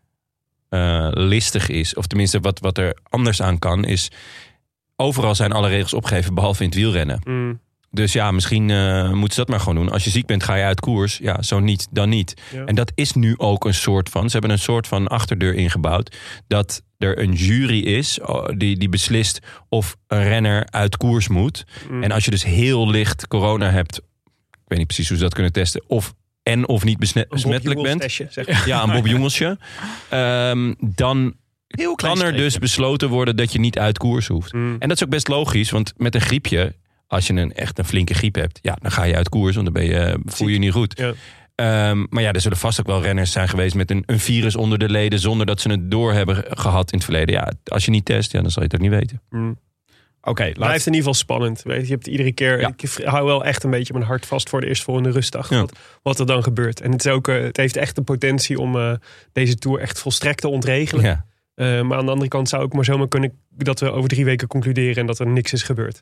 [0.69, 4.11] eh, listig is, of tenminste wat, wat er anders aan kan, is...
[4.99, 7.21] Overal zijn alle regels opgegeven, behalve in het wielrennen.
[7.23, 7.59] Mm,
[7.97, 9.91] Dus ja, misschien eh, moeten ze dat maar gewoon doen.
[9.91, 11.17] Als je ziek bent, ga je uit koers.
[11.17, 12.41] Ja, zo niet, dan niet.
[12.53, 12.65] Ja.
[12.65, 14.25] En dat is nu ook een soort van...
[14.25, 16.15] Ze hebben een soort van achterdeur ingebouwd.
[16.47, 18.19] Dat er een jury is
[18.57, 19.39] die, die beslist
[19.69, 21.65] of een renner uit koers moet.
[21.89, 22.03] mm.
[22.03, 23.97] En als je dus heel licht corona hebt...
[24.51, 25.83] Ik weet niet precies hoe ze dat kunnen testen.
[25.87, 26.13] Of
[26.43, 28.01] en of niet besmettelijk bent.
[28.01, 28.67] testje, zeg maar.
[28.67, 29.57] Ja, een Bob Jongelsje.
[30.09, 31.35] Ehm, dan
[31.67, 34.53] Heel kan er dus besloten worden dat je niet uit koers hoeft.
[34.53, 34.75] Mm.
[34.79, 36.75] En dat is ook best logisch, want met een griepje,
[37.07, 39.65] als je een echt een flinke griep hebt, ja, dan ga je uit koers, want
[39.65, 40.97] dan ben je, voel je je niet goed.
[40.97, 41.13] Ja.
[41.55, 44.55] Ehm, maar ja, er zullen vast ook wel renners zijn geweest met een, een virus
[44.55, 47.35] onder de leden, zonder dat ze het door hebben gehad in het verleden.
[47.35, 49.21] Ja, als je niet test, ja, dan zal je het ook niet weten.
[49.29, 49.59] Mm.
[50.21, 51.61] Oké, Blijft laat in ieder geval spannend.
[51.63, 52.59] Weet je, je hebt iedere keer.
[52.59, 52.73] Ja.
[52.77, 55.49] Ik hou wel echt een beetje mijn hart vast voor de eerstvolgende rustdag.
[55.49, 55.59] Ja.
[55.59, 56.81] Wat, wat er dan gebeurt.
[56.81, 58.93] En het, is ook, eh, het heeft echt de potentie om eh,
[59.33, 61.03] deze tour echt volstrekt te ontregelen.
[61.03, 64.09] Ja, Eh, maar aan de andere kant zou ook maar zomaar kunnen dat we over
[64.09, 65.99] drie weken concluderen en dat er niks is gebeurd.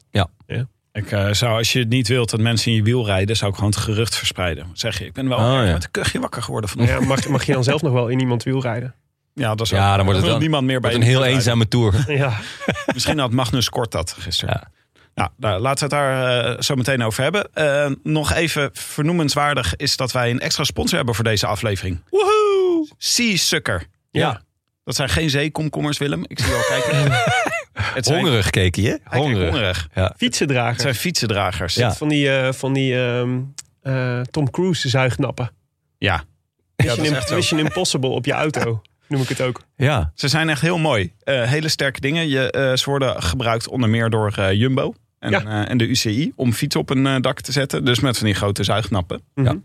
[0.96, 3.50] Ik eh, zou, als je het niet wilt dat mensen in je wiel rijden, zou
[3.52, 4.68] ik gewoon het gerucht verspreiden.
[4.74, 5.74] Zeg je, ik ben wel Oh, erg ja.
[5.74, 7.02] met een kuchje wakker geworden vanochtend.
[7.02, 8.96] ja, mag, mag je dan zelf nog wel in iemand wiel rijden?
[9.34, 11.36] Ja, dat is Ja, ook- dan wordt het wel- niemand meer bij een heel rijden.
[11.36, 12.04] eenzame tour.
[12.08, 12.34] Ja,
[12.94, 14.54] Misschien had Magnus Kort dat gisteren.
[14.62, 14.72] Ja.
[15.16, 17.50] Nou, daar, laten we het daar eh, zo meteen over hebben.
[17.54, 22.04] Eh, nog even vernoemenswaardig is dat wij een extra sponsor hebben voor deze aflevering.
[22.10, 22.88] Woehoe!
[22.98, 23.86] Sea Sucker.
[24.12, 24.42] Ja.
[24.84, 26.24] Dat zijn geen zeekomkommers, Willem.
[26.28, 27.12] Ik zie je al kijken.
[27.76, 29.50] het zijn, Hongerig keek je, Hongerig.
[29.50, 29.88] hongerig.
[29.96, 30.14] Ja.
[30.18, 30.72] fietsendrager.
[30.72, 31.76] Het zijn fietsendragers.
[31.76, 31.94] Ja.
[31.94, 33.40] Van die, eh, van die ehm,
[33.82, 35.52] eh, Tom Cruise zuignappen.
[35.98, 36.24] ja.
[36.78, 37.36] Ja, dat Mission, is echt zo.
[37.36, 38.82] Mission Impossible op je auto.
[39.08, 39.62] Noem ik het ook.
[39.76, 40.12] ja.
[40.16, 41.14] Ze zijn echt heel mooi.
[41.24, 42.28] Eh, hele sterke dingen.
[42.30, 45.44] Je, eh, ze worden gebruikt onder meer door Jumbo en, Ja.
[45.46, 47.86] eh, en de UCI om fiets op een dak te zetten.
[47.86, 49.22] Dus met van die grote zuignappen.
[49.36, 49.56] Mhm.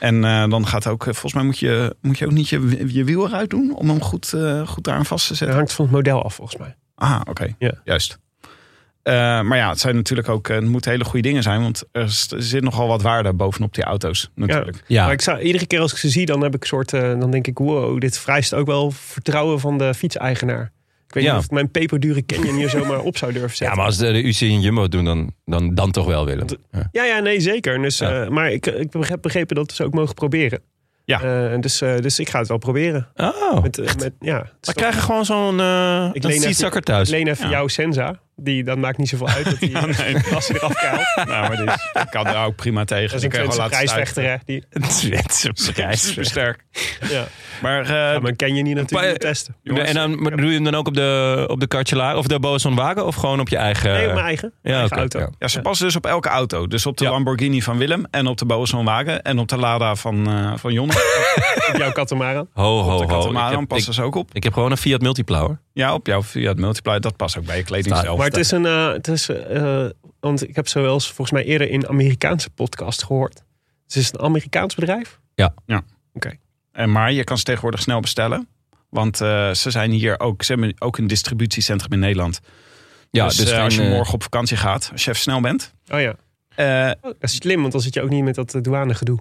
[0.00, 3.04] En eh, dan gaat ook, volgens mij moet je, moet je ook niet je, je
[3.04, 5.56] wiel eruit doen om hem goed, eh, goed daar aan vast te Dat zetten.
[5.56, 6.74] hangt van het model af volgens mij.
[6.94, 7.54] Ah, oké.
[7.58, 7.72] Ja.
[7.84, 8.18] Juist.
[9.02, 11.84] Eh, maar ja, het zijn natuurlijk ook, eh, het moeten hele goede dingen zijn, want
[11.92, 14.82] er zit nogal wat waarde bovenop die auto's natuurlijk.
[14.86, 15.04] ja.
[15.04, 17.00] Maar ik zou, iedere keer als ik ze zie, dan heb ik een soort, eh,
[17.00, 20.72] dan denk ik, wow, dit vereist ook wel vertrouwen van de fietseigenaar.
[21.08, 21.30] Ik weet Ja.
[21.30, 23.76] niet of ik mijn peperdure Canyon hier zomaar op zou durven ja, zetten.
[23.76, 26.46] maar als de, de UCI en Jumbo het doen, dan, dan, dan toch wel, Willem.
[26.70, 26.88] Ja.
[26.92, 27.82] Ja, ja, nee, zeker.
[27.82, 28.22] Dus, Ja.
[28.24, 30.60] eh, maar ik, ik heb begrepen dat we ze ook mogen proberen.
[31.04, 31.20] Ja.
[31.22, 33.08] Eh, dus, eh, dus ik ga het wel proberen.
[33.16, 36.66] Oh, Met, eh, met, ja, krijgen gewoon zo'n uh, Ik leen even-.
[37.00, 37.50] Ik leen even Ja.
[37.50, 38.20] jouw Senza.
[38.36, 40.16] Die, dat maakt niet zoveel uit dat die, Ja, nee.
[40.34, 41.02] als hij eraf kuilt.
[41.28, 43.06] Nou, maar die is- ik kan daar ook prima tegen.
[43.08, 44.36] Dat is een Twentse prijsvechter, hè?
[44.44, 45.98] Die, Een Zwitser stuiten.
[45.98, 46.64] Super sterk.
[47.10, 47.24] ja.
[47.62, 49.54] Maar eh, Ja, maar kan je niet natuurlijk Maar- niet testen.
[49.62, 52.26] jongens, en dan maar doe je hem dan ook op de, op de Cartelaar of
[52.26, 53.92] de Boasson Wagen of gewoon op je eigen...
[53.92, 55.18] Nee, op mijn eigen, ja, eigen oké, auto.
[55.18, 55.28] ja.
[55.38, 56.66] Ja, ze passen dus op elke auto.
[56.66, 57.10] Dus op de Ja.
[57.10, 60.72] Lamborghini van Willem en op de Boasson Wagen en op de Lada van, eh van
[60.72, 60.92] Jonne.
[61.72, 62.48] Op jouw katamaran.
[62.52, 64.28] Ho, ho, Op de Catamaran heb, passen ik, ze ook op.
[64.32, 65.58] ik heb gewoon een Fiat Multiplower.
[65.74, 66.98] Ja, op jouw Fiat Multiply.
[66.98, 68.18] Dat past ook bij je kleding zelf.
[68.18, 69.86] Maar het is een, eh, het is, eh,
[70.20, 73.42] want ik heb zo wel eens volgens mij eerder in Amerikaanse podcast gehoord.
[73.86, 75.20] Het is een Amerikaans bedrijf.
[76.72, 78.48] En maar je kan ze tegenwoordig snel bestellen.
[78.88, 82.40] Want eh, ze zijn hier ook, ze hebben ook een distributiecentrum in Nederland.
[83.10, 85.74] Ja, dus dus eh, als je morgen op vakantie gaat, als je even snel bent.
[85.92, 86.14] Oh ja,
[86.54, 89.18] eh, Oh, dat is slim, want dan zit je ook niet met dat douanegedoe.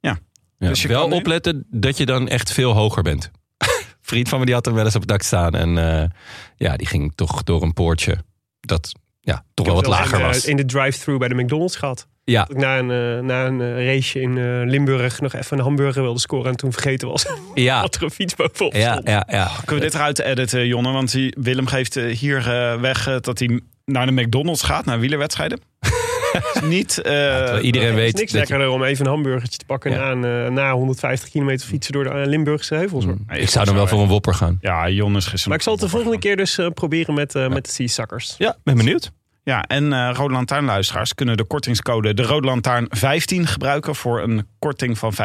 [0.00, 0.18] ja,
[0.58, 3.30] dus je wel opletten dat je dan echt veel hoger bent.
[4.06, 5.54] Vriend van me die had hem wel eens op het dak staan.
[5.54, 6.08] En eh,
[6.56, 8.16] ja, die ging toch door een poortje
[8.60, 10.44] dat ja, toch wel wat Ik heb lager in, was.
[10.44, 12.06] In de drive-thru bij de McDonald's gehad.
[12.24, 15.58] Ja, Dat ik na een, eh, na een eh, raceje in eh, Limburg nog even
[15.58, 16.50] een hamburger wilde scoren.
[16.50, 19.08] En toen vergeten was ja, dat er een fiets bovenop ja, stond.
[19.08, 19.50] ja, ja.
[19.64, 20.92] kunnen we dit eruit editen, Jonne?
[20.92, 22.44] Want Willem geeft hier
[22.80, 25.60] weg dat hij naar de McDonald's gaat, naar wielerwedstrijden.
[26.54, 26.98] Is niet...
[26.98, 29.64] eh, Terwijl iedereen Het is weet niks dat je, lekkerder om even een hamburgertje te
[29.64, 29.90] pakken.
[29.90, 30.10] Ja.
[30.10, 33.04] En na, een, eh, na 150 kilometer fietsen door de eh, Limburgse heuvels.
[33.04, 33.16] hoor.
[33.26, 34.58] Nee, ik zou dan wel voor een wopper gaan.
[34.60, 35.48] Ja, Jonne is gisteren...
[35.48, 37.86] Maar ik zal het de volgende keer dus eh, proberen met, eh met de Sea
[37.86, 38.34] Suckers.
[38.38, 39.10] Ja, ben benieuwd.
[39.42, 44.46] Ja, en eh Rode Lantaarnluisteraars kunnen de kortingscode de Rode Lantaarn 15 gebruiken voor een
[44.58, 45.16] korting van 15%.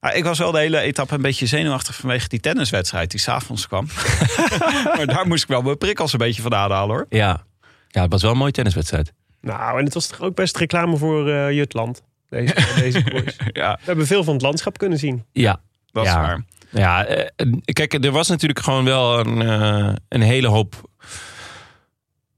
[0.14, 3.86] ik was wel de hele etappe een beetje zenuwachtig vanwege die tenniswedstrijd die s'avonds kwam.
[4.96, 7.06] maar daar moest ik wel mijn prikkels een beetje van aanhalen hoor.
[7.08, 7.44] Ja.
[7.88, 9.12] ja, het was wel een mooie tenniswedstrijd.
[9.40, 12.02] Nou, en het was toch ook best reclame voor eh, Jutland.
[12.28, 13.36] Deze, deze koers.
[13.36, 15.24] We Ja, hebben veel van het landschap kunnen zien.
[15.32, 15.60] Ja,
[15.92, 16.20] dat is Ja.
[16.20, 16.44] waar.
[16.70, 20.90] Ja, eh, kijk, er was natuurlijk gewoon wel een, eh, een hele hoop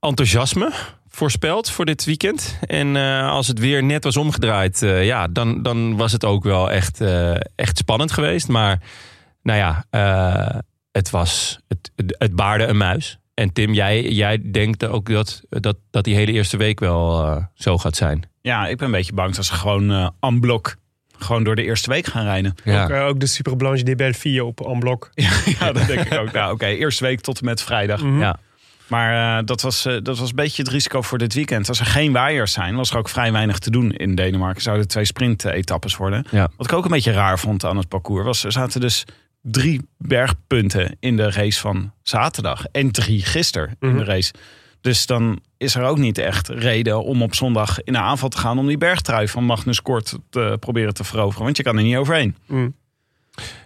[0.00, 0.72] enthousiasme
[1.18, 2.58] voorspeld voor dit weekend.
[2.66, 6.44] En eh, als het weer net was omgedraaid, eh, ja, dan, dan was het ook
[6.44, 8.48] wel echt, eh, echt spannend geweest.
[8.48, 8.80] Maar
[9.42, 10.58] nou ja, eh,
[10.92, 13.18] het was, het, het baarde een muis.
[13.34, 17.44] En Tim, jij, jij denkt ook dat, dat, dat die hele eerste week wel eh,
[17.54, 18.22] zo gaat zijn.
[18.40, 20.76] Ja, ik ben een beetje bang dat ze gewoon eh en blok
[21.18, 22.54] gewoon door de eerste week gaan rijden.
[22.66, 25.10] Ook, eh, ook de Super Blanche de Belleville op en blok.
[25.58, 26.32] ja, dat denk ik ook.
[26.32, 28.02] Nou, oké, eerste week tot en met vrijdag.
[28.02, 28.20] Mhm.
[28.20, 28.38] Ja.
[28.88, 31.68] Maar eh, dat, was, eh, dat was een beetje het risico voor dit weekend.
[31.68, 34.62] Als er geen waaiers zijn, was er ook vrij weinig te doen in Denemarken.
[34.62, 36.24] Zouden twee sprint-etappes worden.
[36.30, 36.48] Ja.
[36.56, 38.44] Wat ik ook een beetje raar vond aan het parcours was...
[38.44, 39.04] er zaten dus
[39.42, 42.64] drie bergpunten in de race van zaterdag.
[42.72, 44.04] En drie gisteren in de Mhm.
[44.04, 44.32] race.
[44.80, 48.38] Dus dan is er ook niet echt reden om op zondag in de aanval te
[48.38, 48.58] gaan...
[48.58, 51.44] om die bergtrui van Magnus Kort te proberen te veroveren.
[51.44, 52.36] Want je kan er niet overheen.
[52.46, 52.74] Mm.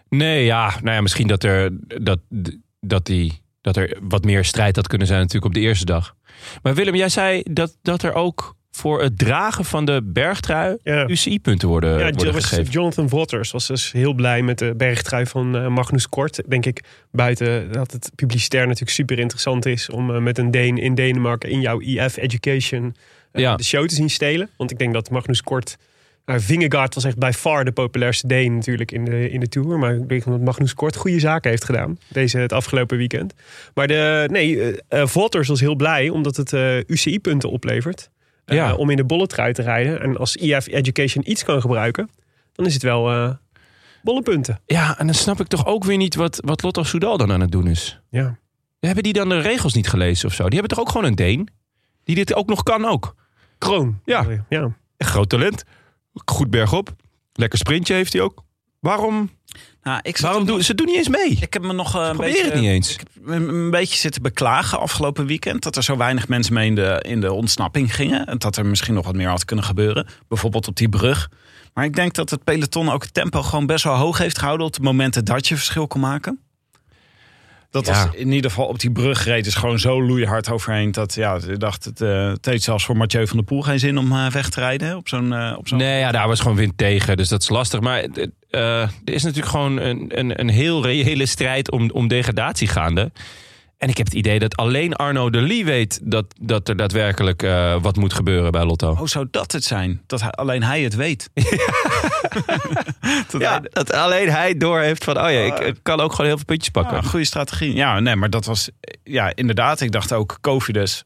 [0.09, 1.71] Nee, ja, nou ja, misschien dat er,
[2.03, 2.19] dat,
[2.81, 6.15] dat, die, dat er wat meer strijd had kunnen zijn natuurlijk op de eerste dag.
[6.63, 11.09] Maar Willem, jij zei dat, dat er ook voor het dragen van de bergtrui Ja.
[11.09, 12.73] UCI-punten worden, Ja, worden was- gegeven.
[12.73, 16.43] Jonathan Waters was dus heel blij met de bergtrui van eh, Magnus Kort.
[16.49, 20.79] Denk ik buiten dat het publicitair natuurlijk super interessant is om eh, met een Deen
[20.79, 22.95] in Denemarken in jouw IF Education
[23.33, 23.57] eh, Ja.
[23.57, 24.49] de show te zien stelen.
[24.57, 25.77] Want ik denk dat Magnus Kort.
[26.25, 29.79] Nou, Vingegaard was echt bij far de populairste Deen natuurlijk in de, in de Tour.
[29.79, 31.99] Maar ik denk dat Magnus Kort goede zaken heeft gedaan.
[32.09, 33.35] Deze, het afgelopen weekend.
[33.75, 38.11] Maar de, nee, eh eh, Waters was heel blij omdat het eh, UCI-punten oplevert.
[38.45, 38.75] eh, Ja.
[38.75, 40.01] Om in de bolletrui te rijden.
[40.01, 42.11] En als IF Education iets kan gebruiken,
[42.53, 43.31] dan is het wel eh
[44.03, 44.61] bollepunten.
[44.67, 47.41] Ja, en dan snap ik toch ook weer niet wat, wat Lotto Soudal dan aan
[47.41, 48.01] het doen is.
[48.11, 48.39] Ja.
[48.81, 50.43] Hebben die dan de regels niet gelezen of zo?
[50.45, 51.49] Die hebben toch ook gewoon een Deen?
[52.05, 53.15] Die dit ook nog kan ook.
[53.59, 54.01] Kroon.
[54.05, 54.27] Ja.
[54.49, 54.77] ja.
[54.97, 55.65] Echt groot talent.
[56.25, 56.95] Goed bergop.
[57.33, 58.45] Lekker sprintje heeft hij ook.
[58.81, 59.31] Waarom,
[59.83, 61.37] Nou, ik waarom doen ze doen niet eens mee?
[61.41, 62.45] Ik heb me nog eh, een beetje...
[62.45, 62.99] het niet eens.
[63.25, 65.63] een een beetje zitten beklagen afgelopen weekend.
[65.63, 68.27] Dat er zo weinig mensen mee in de, in de ontsnapping gingen.
[68.27, 70.07] En dat er misschien nog wat meer had kunnen gebeuren.
[70.29, 71.31] Bijvoorbeeld op die brug.
[71.75, 74.67] Maar ik denk dat het peloton ook het tempo gewoon best wel hoog heeft gehouden.
[74.67, 76.41] Op de momenten dat je verschil kon maken.
[77.73, 77.93] Dat Ja.
[77.93, 80.93] was in ieder geval op die brug reed is gewoon zo loeihard overheen.
[80.93, 83.79] Dat ja, ik dacht, het, eh, het heeft zelfs voor Mathieu van der Poel geen
[83.79, 84.97] zin om eh, weg te rijden.
[84.97, 87.49] Op zo'n eh, op zo'n Nee, ja, daar was gewoon wind tegen, dus dat is
[87.49, 87.81] lastig.
[87.81, 88.05] Maar
[88.51, 93.11] er is natuurlijk gewoon een, een, een heel reële strijd om, om degradatie gaande.
[93.83, 97.43] En ik heb het idee dat alleen Arno de Lee weet dat, dat er daadwerkelijk
[97.43, 98.91] eh, wat moet gebeuren bij Lotto.
[98.91, 100.03] Oh, zou dat het zijn?
[100.07, 101.31] Dat hij, alleen hij het weet.
[103.31, 106.11] dat Ja, hij- dat alleen hij door heeft van, oh ja, ik, ik kan ook
[106.11, 106.97] gewoon heel veel puntjes pakken.
[106.97, 107.75] Ja, goede strategie.
[107.75, 108.71] Ja, nee, maar dat was
[109.03, 109.81] ja, inderdaad.
[109.81, 111.05] Ik dacht ook, Covidus,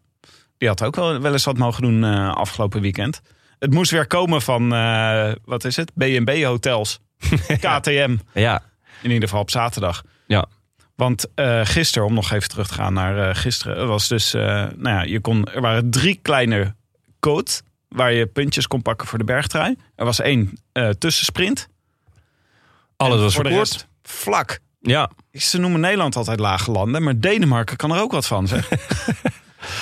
[0.58, 3.20] die had ook wel, wel eens wat mogen doen eh, afgelopen weekend.
[3.58, 5.92] Het moest weer komen van, eh, wat is het?
[5.94, 6.98] B&B hotels.
[7.60, 8.62] KTM, Ja,
[9.02, 10.02] in ieder geval op zaterdag.
[10.26, 10.46] ja.
[10.96, 14.34] Want eh gisteren, om nog even terug te gaan naar eh, gisteren, er was dus,
[14.34, 14.42] eh,
[14.76, 16.74] nou ja, je kon, er waren drie kleine
[17.20, 19.76] codes waar je puntjes kon pakken voor de bergtrui.
[19.94, 20.58] Er was één
[20.98, 21.68] tussensprint.
[22.96, 23.72] alles En was voor de verkoord.
[23.72, 24.58] rest vlak.
[24.80, 28.68] Ja, Ze noemen Nederland altijd lage landen, maar Denemarken kan er ook wat van, zeg.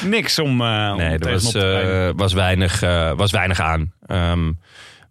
[0.04, 1.52] Niks om, eh om nee, er was,
[2.16, 2.80] was, weinig,
[3.16, 3.92] was weinig aan.
[4.06, 4.52] Ehm,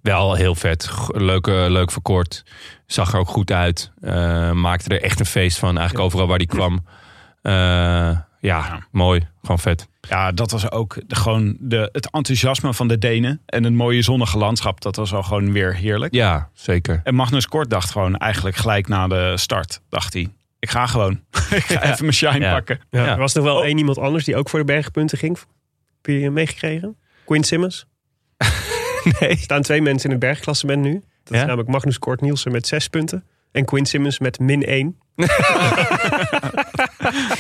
[0.04, 0.90] wel heel vet.
[1.08, 2.44] Leuk, leuk verkort.
[2.86, 3.92] Zag er ook goed uit.
[4.02, 5.78] Eh, maakte er echt een feest van.
[5.78, 6.86] Eigenlijk overal waar die kwam.
[7.42, 9.28] Eh, ja, mooi.
[9.42, 9.88] Gewoon vet.
[10.10, 13.42] Ja, dat was ook de, gewoon de, het enthousiasme van de Denen.
[13.46, 16.14] En het mooie zonnige landschap, dat was al gewoon weer heerlijk.
[16.14, 17.02] Ja, zeker.
[17.04, 20.30] En Magnus Kort dacht gewoon eigenlijk gelijk na de start, dacht hij...
[20.60, 21.12] Ik ga gewoon.
[21.50, 22.54] ik ga even mijn shine Ja.
[22.54, 22.80] pakken.
[22.90, 23.12] Ja, Ja.
[23.12, 25.38] Er was nog wel één iemand anders die ook voor de bergpunten ging.
[26.02, 26.96] Heb je meegekregen?
[27.26, 27.86] Quinn Simmons.
[29.20, 29.30] Nee.
[29.30, 30.92] Er staan twee mensen in het bergklassement nu.
[30.94, 31.36] Dat Ja?
[31.40, 33.24] is namelijk Magnus Kort Nielsen met zes punten.
[33.52, 34.98] En Quinn Simmons met min één.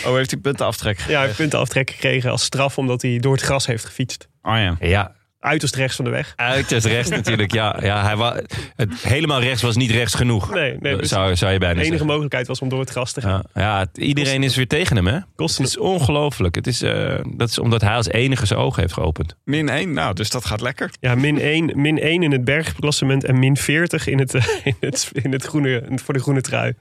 [0.05, 3.17] Oh, heeft hij punten aftrek Ja, hij heeft punten aftrek gekregen als straf omdat hij
[3.19, 4.27] door het gras heeft gefietst.
[4.41, 4.75] Oh ja.
[4.79, 6.33] Ja, Uiterst rechts van de weg.
[6.35, 7.77] Uiterst rechts natuurlijk, ja.
[7.81, 8.41] ja hij wa
[8.75, 10.53] het, helemaal rechts was niet rechts genoeg.
[10.53, 12.07] Nee, nee dus zou, zou je bijna de enige zeggen.
[12.07, 13.43] mogelijkheid was om door het gras te gaan.
[13.53, 15.19] Ja, ja, het- iedereen is weer tegen hem, hè?
[15.35, 16.55] Kost Het is ongelooflijk.
[16.55, 19.35] Het is, eh, dat is omdat hij als enige zijn ogen heeft geopend.
[19.43, 20.89] Min 1, nou, dus dat gaat lekker.
[20.99, 24.75] Ja, min 1, min 1 in het bergklassement en min 40 in het, eh, in
[24.79, 26.73] het, in het groene, voor de groene trui.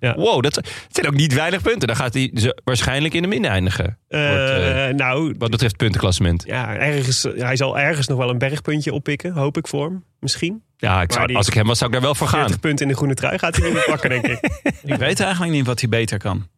[0.00, 1.86] Wow, dat, dat zijn ook niet weinig punten.
[1.88, 2.32] Dan gaat hij
[2.64, 3.98] waarschijnlijk in de min eindigen.
[4.08, 6.44] Eh, Wordt, eh, nou, wat betreft puntenklassement.
[6.46, 10.04] ja, ergens, hij zal ergens nog wel een bergpuntje oppikken, hoop ik voor hem.
[10.20, 10.62] Misschien.
[10.76, 12.40] Ja, ik zou, als ik hem was, zou ik daar wel voor gaan.
[12.40, 14.38] 40 punten in de groene trui gaat hij niet meer pakken, denk ik.
[14.82, 16.48] Ik weet eigenlijk niet wat hij beter kan.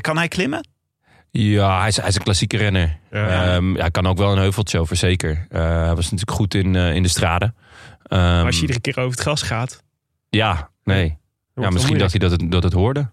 [0.00, 0.68] Kan hij klimmen?
[1.30, 2.98] Ja, hij is, hij is een klassieke renner.
[3.10, 3.54] Ja.
[3.54, 5.46] Ehm, ja, hij kan ook wel een heuveltje over, zeker.
[5.48, 7.54] Eh, hij was natuurlijk goed in, eh, in de straden.
[8.02, 9.82] Ehm, Maar als je iedere keer over het gras gaat.
[10.28, 11.18] Ja, nee.
[11.54, 13.10] Ja, misschien dat hij dat het, dat het hoorde.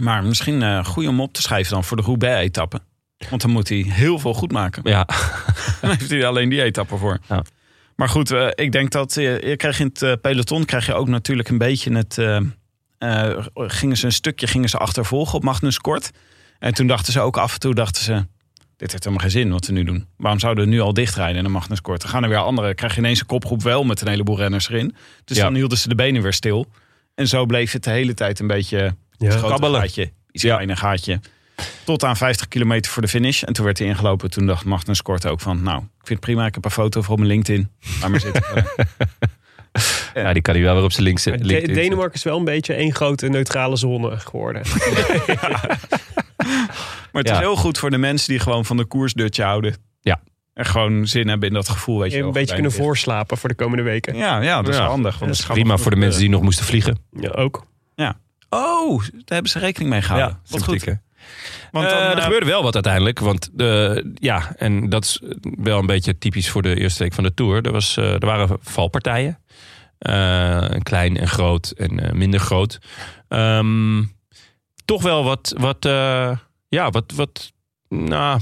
[0.00, 2.80] Maar misschien eh goed om op te schrijven dan voor de Roubaix-etappe.
[3.30, 4.82] Want dan moet hij heel veel goed maken.
[4.84, 5.04] Ja,
[5.80, 7.18] Dan heeft hij alleen die etappe voor.
[7.28, 7.42] Ja.
[7.96, 10.94] Maar goed, eh, ik denk dat eh, je krijgt in het eh, peloton krijg je
[10.94, 12.14] ook natuurlijk een beetje het.
[13.54, 16.10] gingen ze een stukje gingen ze achtervolgen op Magnus Kort.
[16.58, 18.26] En toen dachten ze ook af en toe dachten ze.
[18.76, 20.06] Dit heeft helemaal geen zin wat we nu doen.
[20.16, 22.00] Waarom zouden we nu al dichtrijden in de Magnus Kort?
[22.00, 22.74] Dan gaan er weer andere.
[22.74, 24.94] Krijg je ineens een kopgroep wel met een heleboel renners erin.
[25.24, 25.42] Dus Ja.
[25.42, 26.66] dan hielden ze de benen weer stil.
[27.14, 29.80] En zo bleef het de hele tijd een beetje groter kabbelen.
[29.80, 30.12] gaatje.
[30.30, 30.54] Iets Ja.
[30.54, 31.20] kleiner gaatje.
[31.84, 33.42] Tot aan 50 kilometer voor de finish.
[33.42, 34.30] En toen werd hij ingelopen.
[34.30, 35.62] Toen dacht Magnus Kort ook van...
[35.62, 36.46] Nou, ik vind het prima.
[36.46, 37.70] Ik heb een foto voor op mijn LinkedIn.
[38.00, 38.42] Laat maar zitten.
[40.14, 41.46] ja, die kan hij wel weer op zijn links zetten.
[41.48, 44.62] Denemarken is wel een beetje één grote neutrale zone geworden.
[47.12, 47.38] Maar het is Ja.
[47.38, 49.76] heel goed voor de mensen die gewoon van de koersdutje houden.
[50.00, 50.20] Ja.
[50.54, 51.98] En gewoon zin hebben in dat gevoel.
[51.98, 54.16] Weet je, een wel, beetje kunnen voorslapen voor de komende weken.
[54.16, 54.86] Ja, ja, dat is Ja.
[54.86, 55.18] handig.
[55.18, 56.98] Want Ja, gaat Prima voor de mensen die nog moesten vliegen.
[57.12, 57.66] Ja, ook.
[57.94, 58.10] eh,
[58.50, 60.38] Oh, daar hebben ze rekening mee gehouden.
[60.48, 60.84] Wat goed.
[61.70, 63.18] Want Eh, dan, er eh, gebeurde wel wat uiteindelijk.
[63.18, 67.24] Want eh, ja, en dat is wel een beetje typisch voor de eerste week van
[67.24, 67.64] de Tour.
[67.66, 69.38] Er, was, eh, er waren valpartijen.
[69.98, 72.78] Eh, klein en groot en eh, minder groot.
[73.28, 74.02] Ehm,
[74.84, 76.36] toch wel wat, wat, eh,
[76.68, 77.52] ja, wat, wat
[77.88, 78.40] nou,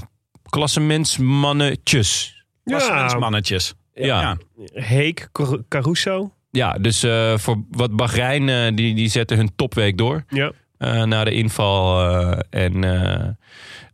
[0.49, 2.45] klassementsmannetjes.
[2.65, 3.75] klassementsmannetjes.
[3.95, 4.05] Ja.
[4.21, 4.37] Ja.
[4.73, 6.31] Heek, Car- Caruso.
[6.51, 10.25] Ja, dus eh, voor wat Bahrein, eh, die, die zetten hun topweek door.
[10.29, 10.53] Ja.
[10.79, 13.29] Eh, na de inval eh, en eh,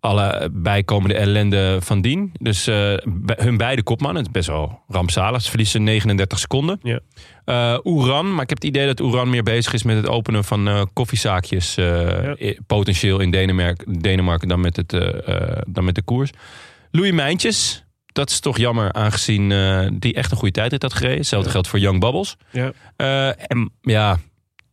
[0.00, 2.32] alle bijkomende ellende van dien.
[2.38, 2.66] Dus
[3.36, 5.42] hun beide kopmannen, het is best wel rampzalig.
[5.42, 6.80] Ze verliezen 39 seconden.
[6.82, 7.00] Ja.
[7.84, 10.90] Oeran, maar ik heb het idee dat Oeran meer bezig is met het openen van
[10.92, 11.74] koffiezaakjes.
[11.74, 12.36] Ja.
[12.66, 14.90] Potentieel in Denemarken, Denemarken dan, met het,
[15.66, 16.30] dan met de koers.
[16.90, 19.48] Louis Mijntjes, dat is toch jammer aangezien
[19.98, 21.16] die echt een goede tijdrit had gereden.
[21.16, 22.36] Hetzelfde geldt voor Young Bubbles.
[22.50, 22.72] Ja.
[23.36, 24.18] En ja,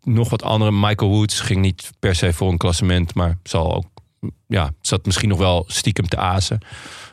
[0.03, 0.71] nog wat andere.
[0.71, 3.85] Michael Woods ging niet per se voor een klassement, maar zal ook,
[4.47, 6.59] ja, zat misschien nog wel stiekem te azen.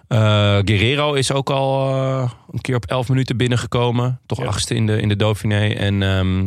[0.09, 0.19] Eh,
[0.65, 4.21] Guerrero is ook al eh, een keer op 11 minuten binnengekomen.
[4.27, 4.45] Toch Ja.
[4.47, 5.67] achtste in de, in de Dauphiné.
[5.69, 6.47] En ehm,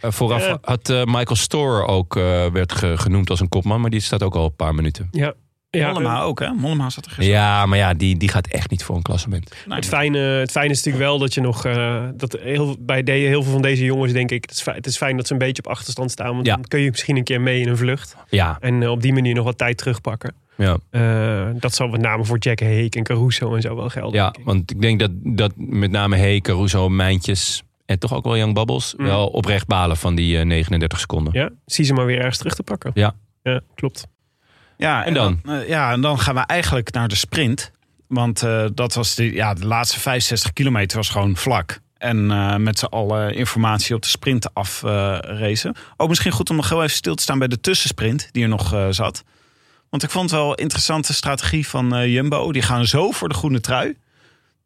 [0.00, 2.14] eh, vooraf had Michael Storer ook
[2.52, 5.08] werd ge- genoemd als een kopman, maar die staat ook al een paar minuten.
[5.10, 5.34] Ja.
[5.70, 6.52] Ja, Mollema ook, hè?
[6.52, 7.40] Mollema zat er gisteren.
[7.40, 9.54] Ja, maar ja, die, die gaat echt niet voor een klassement.
[9.66, 11.64] Nee, Het fijne, het fijne is natuurlijk wel dat je nog.
[11.64, 14.42] eh, dat heel, bij de, heel veel van deze jongens denk ik.
[14.42, 16.34] Het is, fijn, het is fijn dat ze een beetje op achterstand staan.
[16.34, 16.54] Want Ja.
[16.54, 18.16] dan kun je misschien een keer mee in een vlucht.
[18.28, 20.34] Ja, En eh, op die manier nog wat tijd terugpakken.
[20.56, 20.76] ja.
[20.90, 24.14] Eh, dat zal met name voor Jack Heek en Caruso en zo wel gelden.
[24.20, 24.44] Ja, denk ik.
[24.44, 28.54] want ik denk dat, dat met name Hey, Caruso, Mijntjes en toch ook wel Young
[28.54, 29.04] Bubbles Mm.
[29.06, 31.32] wel oprecht balen van die eh, 39 seconden.
[31.32, 32.90] ja, zie ze maar weer ergens terug te pakken.
[32.94, 33.14] Ja.
[33.42, 34.06] Ja, klopt.
[34.78, 35.40] Ja, En dan?
[35.44, 37.70] eh, ja, en dan gaan we eigenlijk naar de sprint.
[38.06, 41.80] Want eh, dat was de, ja, de laatste 65 kilometer was gewoon vlak.
[41.96, 45.74] En eh, met z'n allen informatie op de sprint afracen.
[45.96, 48.48] ook misschien goed om nog heel even stil te staan bij de tussensprint die er
[48.48, 49.24] nog zat.
[49.90, 52.52] Want ik vond het wel een interessante strategie van Jumbo.
[52.52, 53.96] Die gaan zo voor de groene trui.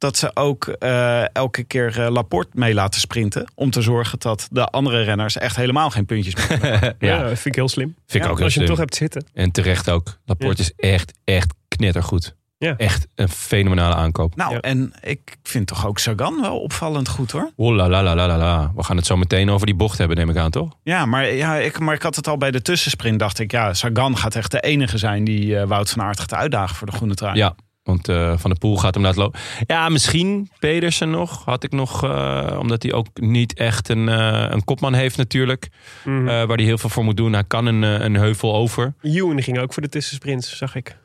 [0.03, 3.51] Dat ze ook eh, elke keer eh, Laporte mee laten sprinten.
[3.55, 6.95] Om te zorgen dat de andere renners echt helemaal geen puntjes meer.
[6.99, 7.95] Ja, vind ik heel slim.
[8.07, 9.27] vind ik ja, ook heel Als je hem toch hebt zitten.
[9.35, 10.19] En terecht ook.
[10.25, 12.37] Laporte is echt, echt knettergoed.
[12.59, 12.75] Ja.
[12.77, 14.37] Echt een fenomenale aankoop.
[14.37, 14.61] Nou, Ja.
[14.61, 17.53] en ik vind toch ook Sagan wel opvallend goed hoor.
[17.57, 18.73] Oh la la la la la la.
[18.75, 20.71] We gaan het zo meteen over die bocht hebben, neem ik aan, toch?
[20.83, 23.19] Ja, maar, ja, ik, maar ik had het al bij de tussensprint.
[23.19, 26.35] Dacht ik, ja, Sagan gaat echt de enige zijn die eh, Wout van Aert gaat
[26.35, 27.37] uitdagen voor de groene trui.
[27.37, 27.55] Ja.
[27.83, 29.41] Want eh, Van de Poel gaat hem laten lopen.
[29.67, 31.45] Ja, misschien Pedersen nog.
[31.45, 35.69] Had ik nog, eh, omdat hij ook niet echt een, eh, een kopman heeft natuurlijk.
[36.05, 36.29] Mhm.
[36.29, 37.33] eh, waar hij heel veel voor moet doen.
[37.33, 38.95] Hij kan een, een heuvel over.
[39.03, 40.97] Ewan ging ook voor de tussensprints, zag ik.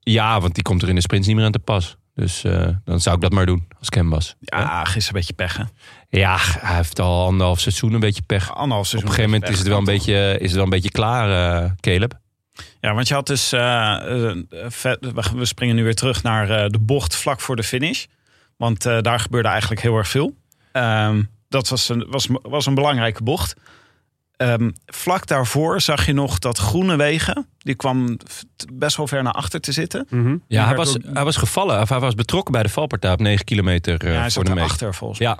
[0.00, 1.96] Ja, want die komt er in de sprints niet meer aan te pas.
[2.14, 4.34] Dus eh, dan zou ik dat maar doen als ik hem was.
[4.40, 5.64] Ja, gisteren een beetje pech hè.
[6.18, 8.54] Ja, hij heeft al anderhalf seizoen een beetje pech.
[8.54, 9.08] Anderhalf Op seizoen.
[9.10, 11.70] een gegeven moment is het wel een beetje, is het wel een beetje klaar, eh,
[11.80, 12.20] Caleb.
[12.80, 13.52] Ja, want je had dus...
[13.52, 14.36] eh, eh,
[15.32, 18.04] we- springen nu weer terug naar eh, de bocht vlak voor de finish.
[18.56, 20.34] Want daar gebeurde eigenlijk heel erg veel.
[20.72, 23.54] Ehm, dat was een, was, was een belangrijke bocht.
[24.42, 27.46] Ehm, vlak daarvoor zag je nog dat Groenewegen...
[27.58, 28.16] die kwam
[28.72, 30.06] best wel ver naar achter te zitten.
[30.10, 30.36] Mhm.
[30.48, 31.80] Ja, hij was, door- hij was gevallen.
[31.80, 34.46] Of hij was betrokken bij de valpartij op 9 kilometer eh, ja, hij voor zat
[34.46, 34.58] de meet.
[34.64, 35.28] erachter volgens mij.
[35.28, 35.38] Ja,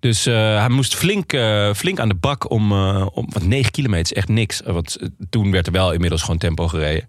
[0.00, 3.26] dus eh, hij moest flink, eh, flink aan de bak om, eh, om...
[3.30, 4.60] Want 9 kilometer is echt niks.
[4.64, 4.96] Want
[5.30, 7.08] toen werd er wel inmiddels gewoon tempo gereden.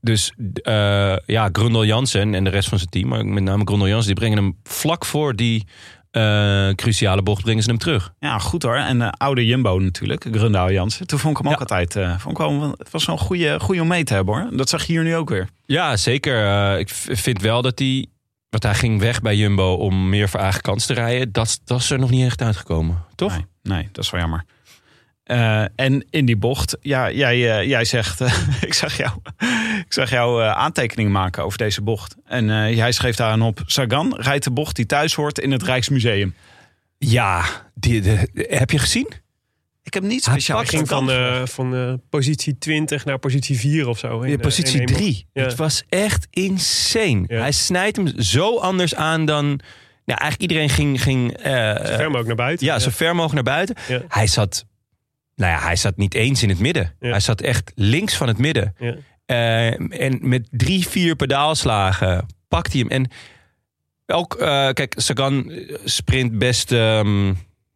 [0.00, 3.08] Dus eh, ja, Grundel Jansen en de rest van zijn team...
[3.08, 5.66] maar met name Grundel Jansen, die brengen hem vlak voor die
[6.14, 7.42] eh, cruciale bocht...
[7.42, 8.12] brengen ze hem terug.
[8.18, 8.76] Ja, goed hoor.
[8.76, 11.06] En de oude Jumbo natuurlijk, Grundaal Jansen.
[11.06, 11.64] Toen vond ik hem ook Ja.
[11.76, 11.96] altijd...
[11.96, 14.56] eh, vond ik wel, het was wel een goede, goede om mee te hebben hoor.
[14.56, 15.48] Dat zag je hier nu ook weer.
[15.66, 16.44] Ja, zeker.
[16.72, 18.06] Eh, ik vind wel dat hij...
[18.50, 21.32] Want hij ging weg bij Jumbo om meer voor eigen kans te rijden.
[21.32, 23.32] Dat, dat is er nog niet echt uitgekomen, toch?
[23.32, 24.44] Nee, nee dat is wel jammer.
[25.24, 29.10] Eh, en in die bocht, ja, jij, eh, jij zegt, eh, ik zag jou,
[29.78, 32.16] ik zag jou eh, aantekeningen maken over deze bocht.
[32.24, 35.62] En eh, jij schreef daaraan op, Sagan rijdt de bocht die thuis hoort in het
[35.62, 36.34] Rijksmuseum.
[36.98, 39.08] Ja, die, de- heb je gezien?
[39.82, 43.58] Ik heb niet Hij speciaal Hij ging van, eh, van eh, positie 20 naar positie
[43.58, 44.20] 4 of zo.
[44.20, 45.26] in Ja, de- positie in één 3.
[45.32, 45.42] Ja.
[45.42, 47.24] Het was echt insane.
[47.26, 47.38] Ja.
[47.40, 49.44] Hij snijdt hem zo anders aan dan...
[50.04, 51.02] Nou, eigenlijk iedereen ging...
[51.02, 51.52] ging eh.
[51.76, 52.66] Zo ver mogelijk naar buiten.
[52.66, 53.76] ja, zo ver mogelijk naar buiten.
[53.88, 54.02] Ja.
[54.08, 54.64] Hij zat...
[55.36, 56.94] Nou ja, hij zat niet eens in het midden.
[57.00, 57.10] Ja.
[57.10, 58.74] Hij zat echt links van het midden.
[58.78, 58.96] Ja.
[59.26, 62.90] Eh, en met drie, vier pedaalslagen pakt hij hem.
[62.90, 63.10] En
[64.06, 65.52] ook, eh, kijk, Sagan
[65.84, 67.24] sprint best, ehm,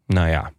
[0.07, 0.53] nou ja,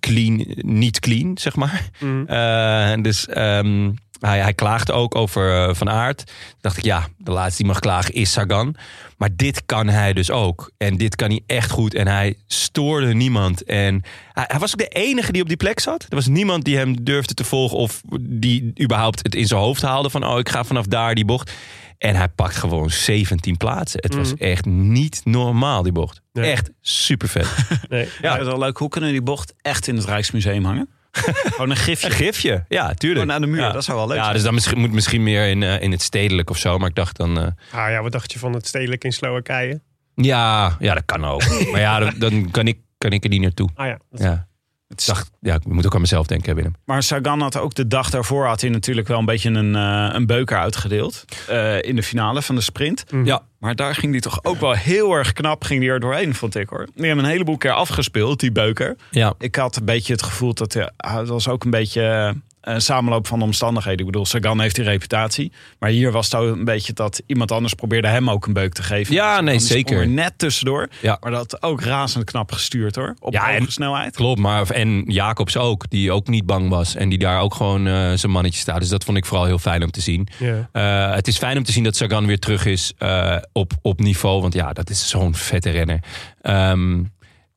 [0.00, 1.88] clean, niet clean, zeg maar.
[2.26, 6.26] Eh, dus ehm, hij, hij klaagde ook over eh, Van Aert.
[6.26, 8.74] Toen dacht ik, ja, de laatste die mag klagen is Sagan.
[9.16, 10.70] Maar dit kan hij dus ook.
[10.76, 11.94] En dit kan hij echt goed.
[11.94, 13.64] En hij stoorde niemand.
[13.64, 14.02] En
[14.32, 16.06] hij, hij was ook de enige die op die plek zat.
[16.08, 17.78] Er was niemand die hem durfde te volgen...
[17.78, 20.26] of die überhaupt het in zijn hoofd haalde van...
[20.26, 21.52] oh, ik ga vanaf daar die bocht.
[21.98, 24.00] En hij pakt gewoon 17 plaatsen.
[24.02, 26.20] Het was echt niet normaal, die bocht.
[26.32, 26.50] Nee.
[26.50, 27.48] Echt super vet.
[27.88, 28.08] Nee.
[28.22, 28.78] Ja, dat is wel leuk.
[28.78, 30.88] Hoe kunnen die bocht echt in het Rijksmuseum hangen?
[31.54, 32.06] Gewoon een gifje.
[32.06, 33.20] Een gifje, ja, tuurlijk.
[33.20, 33.72] Gewoon aan de muur, Ja.
[33.72, 34.34] dat zou wel leuk Ja, zijn.
[34.34, 36.78] dus dan misschien, moet misschien meer in, eh, in het stedelijk of zo.
[36.78, 37.38] Maar ik dacht dan...
[37.38, 37.44] eh,
[37.80, 39.80] Ah ja, wat dacht je van het stedelijk in Slowakije?
[40.14, 41.42] ja, ja, dat kan ook.
[41.72, 43.68] maar ja, dan, dan kan, ik, kan ik er niet naartoe.
[43.74, 44.47] Ah ja, dat- Ja.
[44.88, 46.74] Het is- dacht, ja, ik moet ook aan mezelf denken, Willem.
[46.84, 50.08] Maar Sagan had ook de dag daarvoor had hij natuurlijk wel een beetje een, eh,
[50.12, 51.24] een beuker uitgedeeld.
[51.48, 53.04] eh, in de finale van de sprint.
[53.24, 53.42] Ja.
[53.58, 56.54] Maar daar ging hij toch ook wel heel erg knap ging die er doorheen, vond
[56.54, 56.86] ik hoor.
[56.94, 58.96] Die hebben een heleboel keer afgespeeld, die beuker.
[59.10, 59.34] Ja.
[59.38, 62.30] Ik had een beetje het gevoel dat hij, het was ook een beetje eh,
[62.74, 64.00] een samenloop van de omstandigheden.
[64.00, 65.52] Ik bedoel, Sagan heeft die reputatie.
[65.78, 68.72] Maar hier was het ook een beetje dat iemand anders probeerde hem ook een beuk
[68.72, 69.14] te geven.
[69.14, 70.00] Ja, Sagan nee, zeker.
[70.00, 70.88] er net tussendoor.
[71.00, 71.16] Ja.
[71.20, 73.14] Maar dat ook razend knap gestuurd hoor.
[73.20, 74.16] Op Ja, hoge en- snelheid.
[74.16, 76.94] Klopt, maar en Jacobs ook, die ook niet bang was.
[76.94, 78.80] En die daar ook gewoon eh, zijn mannetje staat.
[78.80, 80.28] Dus dat vond ik vooral heel fijn om te zien.
[80.38, 80.68] ja.
[80.72, 84.00] Eh, het is fijn om te zien dat Sagan weer terug is eh, op, op
[84.00, 84.40] niveau.
[84.40, 86.00] Want ja, dat is zo'n vette renner.
[86.40, 87.02] Ehm,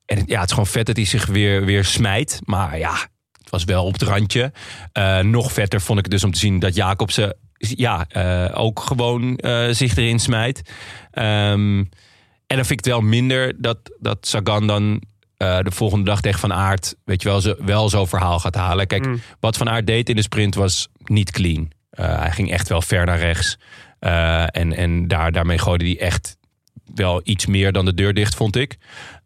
[0.06, 2.40] en ja, het is gewoon vet dat hij zich weer, weer smijt.
[2.44, 2.94] Maar ja,
[3.52, 4.52] was wel op het randje.
[4.92, 8.80] Eh, nog vetter vond ik het dus om te zien dat Jacobsen ja, eh, ook
[8.80, 10.72] gewoon eh, zich erin smijt.
[11.10, 11.78] Ehm,
[12.46, 15.02] en dan vind ik het wel minder dat, dat Sagan dan
[15.36, 16.94] de volgende dag tegen Van Aert...
[17.04, 18.86] weet je wel, zo, wel zo'n verhaal gaat halen.
[18.86, 19.20] Kijk, Mm.
[19.40, 21.70] wat Van Aert deed in de sprint was niet clean.
[21.90, 23.58] Hij ging echt wel ver naar rechts.
[23.98, 26.36] En en daar, daarmee gooide hij echt
[26.94, 28.76] wel iets meer dan de deur dicht, vond ik.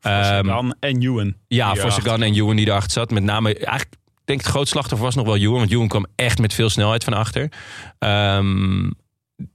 [0.00, 1.34] Ehm, Sagan en Ewan.
[1.48, 3.10] ja, voor Sagan en Ewan die erachter zat.
[3.10, 3.94] Met name, eigenlijk
[4.26, 5.58] denk het groot slachtoffer was nog wel Ewan.
[5.58, 7.52] Want Ewan kwam echt met veel snelheid van achter.
[7.98, 8.90] Ehm,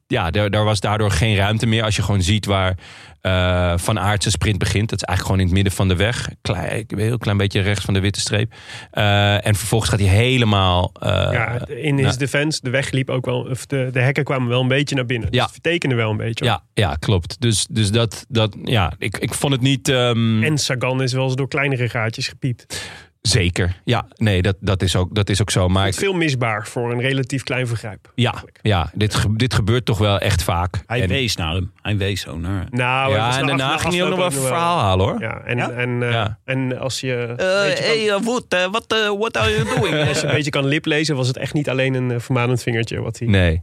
[0.07, 1.83] ja, daar, daar was daardoor geen ruimte meer.
[1.83, 2.77] Als je gewoon ziet waar
[3.21, 4.89] eh, Van Aert zijn sprint begint.
[4.89, 6.29] Dat is eigenlijk gewoon in het midden van de weg.
[6.41, 8.53] Klein, een heel klein beetje rechts van de witte streep.
[8.91, 10.91] Eh, en vervolgens gaat hij helemaal...
[10.99, 14.47] eh, ja, in his defense, de weg liep ook wel, of de, de hekken kwamen
[14.47, 15.27] wel een beetje naar binnen.
[15.27, 15.33] Ja.
[15.33, 16.45] Dus het vertekende wel een beetje.
[16.45, 17.41] ja, ja, klopt.
[17.41, 19.89] Dus, dus dat, dat, ja, ik, ik vond het niet...
[19.89, 22.89] ehm, En Sagan is wel eens door kleinere gaatjes gepiept.
[23.21, 23.81] Zeker.
[23.83, 25.67] Ja, nee, dat, dat, is, ook, dat is ook zo.
[25.67, 28.11] Maar Het is veel misbaar voor een relatief klein vergrijp.
[28.15, 30.83] Ja, ja dit, ge- dit gebeurt toch wel echt vaak.
[30.85, 31.71] Hij En- wees naar hem.
[31.81, 32.67] Hij wees zo naar hem.
[32.69, 35.19] Nou, ja, en na- daarna na ging hij ook nog wel een verhaal halen hoor.
[35.21, 35.69] Ja, en, Ja?
[35.71, 36.39] En, eh, Ja.
[36.45, 38.85] en als je, een Eh, beetje kan- Wood, wat
[39.17, 39.95] what are you doing?
[40.07, 43.01] als je een beetje kan liplezen, was het echt niet alleen een eh, vermanend vingertje
[43.01, 43.27] wat hij...
[43.27, 43.61] Nee.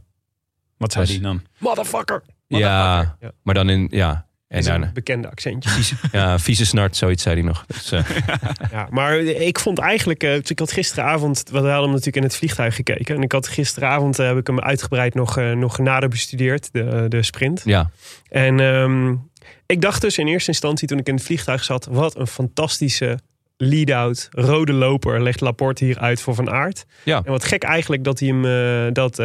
[0.77, 1.41] wat zei hij dan?
[1.57, 2.23] Motherfucker!
[2.47, 3.31] Ja, Ja.
[3.43, 4.25] maar dan in, ja.
[4.49, 5.95] En daarna, een bekende accentje.
[6.11, 7.65] ja, vieze snart, zoiets zei hij nog.
[7.67, 8.09] Dus, eh,
[8.71, 12.35] Ja, maar ik vond eigenlijk, eh, ik had gisteravond, we hadden hem natuurlijk in het
[12.35, 13.15] vliegtuig gekeken.
[13.15, 17.23] En ik had gisteravond, eh, heb ik hem uitgebreid nog, nog nader bestudeerd, de, de
[17.23, 17.61] sprint.
[17.65, 17.91] ja,
[18.29, 19.15] En ehm,
[19.65, 23.19] ik dacht dus in eerste instantie toen ik in het vliegtuig zat, wat een fantastische
[23.57, 26.85] lead-out, rode loper legt Laporte hier uit voor Van Aert.
[27.03, 27.21] Ja.
[27.25, 29.15] En wat gek eigenlijk dat, hij hem, dat,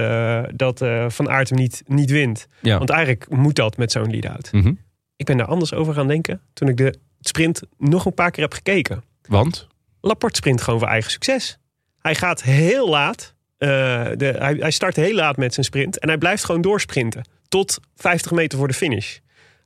[0.55, 0.79] dat
[1.15, 2.47] Van Aert hem niet, niet wint.
[2.61, 2.79] ja.
[2.79, 4.53] Want eigenlijk moet dat met zo'n lead-out.
[4.53, 4.73] Mhm.
[5.17, 8.43] Ik ben daar anders over gaan denken toen ik de sprint nog een paar keer
[8.43, 9.05] heb gekeken.
[9.23, 9.67] Want?
[10.01, 11.59] Laporte sprint gewoon voor eigen succes.
[12.01, 13.35] Hij gaat heel laat.
[13.59, 13.69] eh,
[14.17, 15.99] de, hij, hij start heel laat met zijn sprint.
[15.99, 17.25] En hij blijft gewoon doorsprinten.
[17.49, 19.19] Tot 50 meter voor de finish.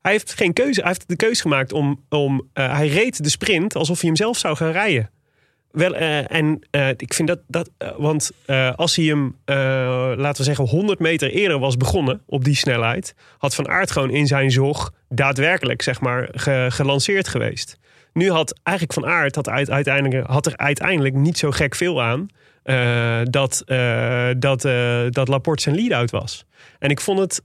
[0.02, 0.80] Hij heeft geen keuze.
[0.80, 2.04] Hij heeft de keuze gemaakt om.
[2.08, 5.10] om eh, hij reed de sprint alsof hij hem zelf zou gaan rijden.
[5.70, 7.38] Wel, eh, en eh, ik vind dat.
[7.46, 8.30] dat eh, want
[8.76, 9.36] als hij hem,
[10.16, 13.14] laten we zeggen, 100 meter eerder was begonnen op die snelheid.
[13.38, 17.78] had Van Aert gewoon in zijn zog daadwerkelijk, zeg maar, ge- gelanceerd geweest.
[18.12, 22.02] Nu had eigenlijk Van Aert had, uit- uiteindelijk, had er uiteindelijk niet zo gek veel
[22.02, 22.28] aan.
[23.30, 23.62] dat,
[24.38, 24.60] dat,
[25.12, 26.44] dat Laporte zijn lead-out was.
[26.78, 27.40] En ik vond het.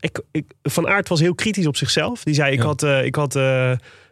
[0.00, 2.22] ik, ik, van Aert was heel kritisch op zichzelf.
[2.24, 2.64] Die zei: Ik Ja.
[2.64, 2.82] had.
[2.82, 3.38] ik had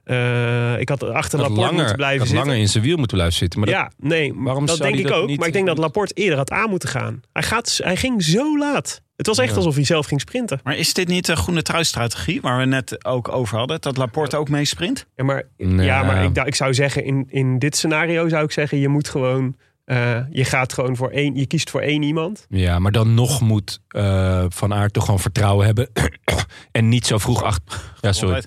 [0.05, 2.46] eh, ik had achter Had Laporte langer, moeten blijven had zitten.
[2.46, 3.61] langer in zijn wiel moeten blijven zitten.
[3.61, 5.26] Maar dat- ja, nee, Waarom dat denk ik dat ook.
[5.28, 7.20] niet- maar ik denk dat Laporte eerder had aan moeten gaan.
[7.32, 9.02] Hij, gaat, hij ging zo laat.
[9.16, 9.57] Het was echt Ja.
[9.57, 10.61] alsof hij zelf ging sprinten.
[10.64, 13.80] Maar is dit niet de groene trui-strategie waar we net ook over hadden?
[13.80, 15.07] Dat Laporte ook mee sprint?
[15.16, 15.86] Ja, maar, Nee.
[15.86, 19.09] ja, maar ik, ik zou zeggen, in, in dit scenario zou ik zeggen, je moet
[19.09, 19.57] gewoon.
[19.84, 21.34] eh, je gaat gewoon voor één.
[21.36, 22.46] Je kiest voor één iemand.
[22.48, 25.88] Ja, maar dan nog moet eh, Van Aert toch gewoon vertrouwen hebben.
[26.72, 27.80] en niet zo vroeg achter.
[28.00, 28.42] Ja, sorry.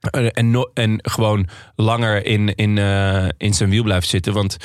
[0.00, 4.32] Eh, En, en gewoon langer in, in, eh, in zijn wiel blijven zitten.
[4.32, 4.56] Want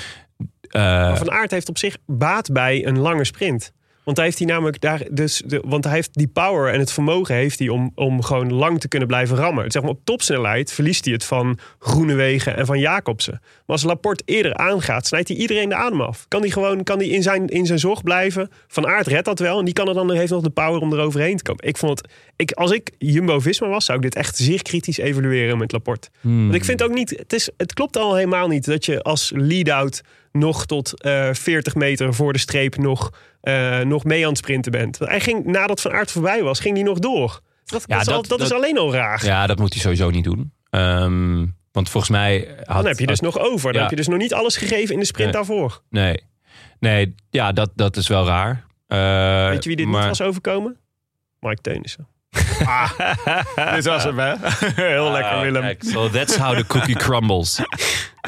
[0.61, 3.73] eh, Van Aert heeft op zich baat bij een lange sprint.
[4.03, 5.01] Want hij heeft hij namelijk daar.
[5.11, 8.53] Dus de, want hij heeft die power en het vermogen heeft hij om, om gewoon
[8.53, 9.71] lang te kunnen blijven rammen.
[9.71, 13.39] Zeg maar op topsnelheid verliest hij het van Groenewegen en van Jacobsen.
[13.41, 16.25] Maar als Laporte eerder aangaat, snijdt hij iedereen de adem af.
[16.27, 18.49] Kan hij gewoon kan hij in, zijn, in zijn zorg blijven.
[18.67, 19.59] Van Aert redt dat wel.
[19.59, 21.67] En die kan er dan heeft nog de power om er overheen te komen.
[21.67, 22.11] Ik vond het.
[22.43, 26.09] Ik, als ik Jumbo Visma was, zou ik dit echt zeer kritisch evalueren met Laporte.
[26.21, 29.01] hmm, Want ik vind ook niet, het, is, het klopt al helemaal niet dat je
[29.01, 34.29] als lead-out nog tot eh 40 meter voor de streep nog, eh, nog mee aan
[34.29, 34.99] het sprinten bent.
[34.99, 37.39] Hij ging, nadat Van Aert voorbij was, ging hij nog door.
[37.65, 39.25] Dat, Ja, dat, is, al- dat- dat is dat- alleen al raar.
[39.25, 40.53] ja, dat moet hij sowieso niet doen.
[40.69, 43.63] Ehm, want volgens mij had, Dan heb je dus had- nog over.
[43.71, 43.79] Dan ja.
[43.81, 45.41] heb je dus nog niet alles gegeven in de sprint Nee.
[45.41, 45.81] daarvoor.
[45.89, 46.23] Nee,
[46.79, 48.65] nee ja, dat, dat is wel raar.
[48.87, 50.77] Eh, Weet je wie dit maar- niet was overkomen?
[51.39, 52.07] Mike Teunissen.
[53.75, 54.33] Dit was hem, hè?
[54.75, 55.61] Heel lekker, Ah, Willem.
[55.61, 57.59] kijk, so that's how the cookie crumbles.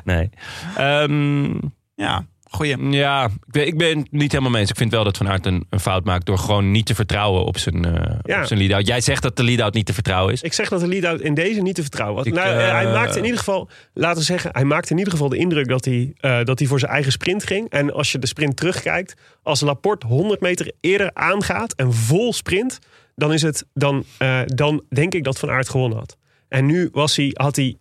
[0.04, 0.30] nee.
[0.78, 1.54] Ehm,
[1.96, 2.90] Ja, goeie.
[2.90, 4.70] ja, ik ben, ik ben het niet helemaal mee eens.
[4.70, 7.46] Ik vind wel dat Van Aert een, een fout maakt door gewoon niet te vertrouwen
[7.46, 8.40] op zijn, eh Ja.
[8.42, 8.88] op zijn lead-out.
[8.88, 10.42] Jij zegt dat de lead-out niet te vertrouwen is.
[10.42, 12.26] Ik zeg dat de lead-out in deze niet te vertrouwen was.
[12.26, 14.98] Ik, nou, eh, hij eh, maakte in ieder geval, laten we zeggen, hij maakte in
[14.98, 17.70] ieder geval de indruk dat hij, eh, dat hij voor zijn eigen sprint ging.
[17.70, 22.80] En als je de sprint terugkijkt, als Laporte 100 meter eerder aangaat en vol sprint,
[23.16, 26.18] dan, is het, dan, eh, dan denk ik dat Van Aert gewonnen had.
[26.48, 27.78] En nu was hij, had hij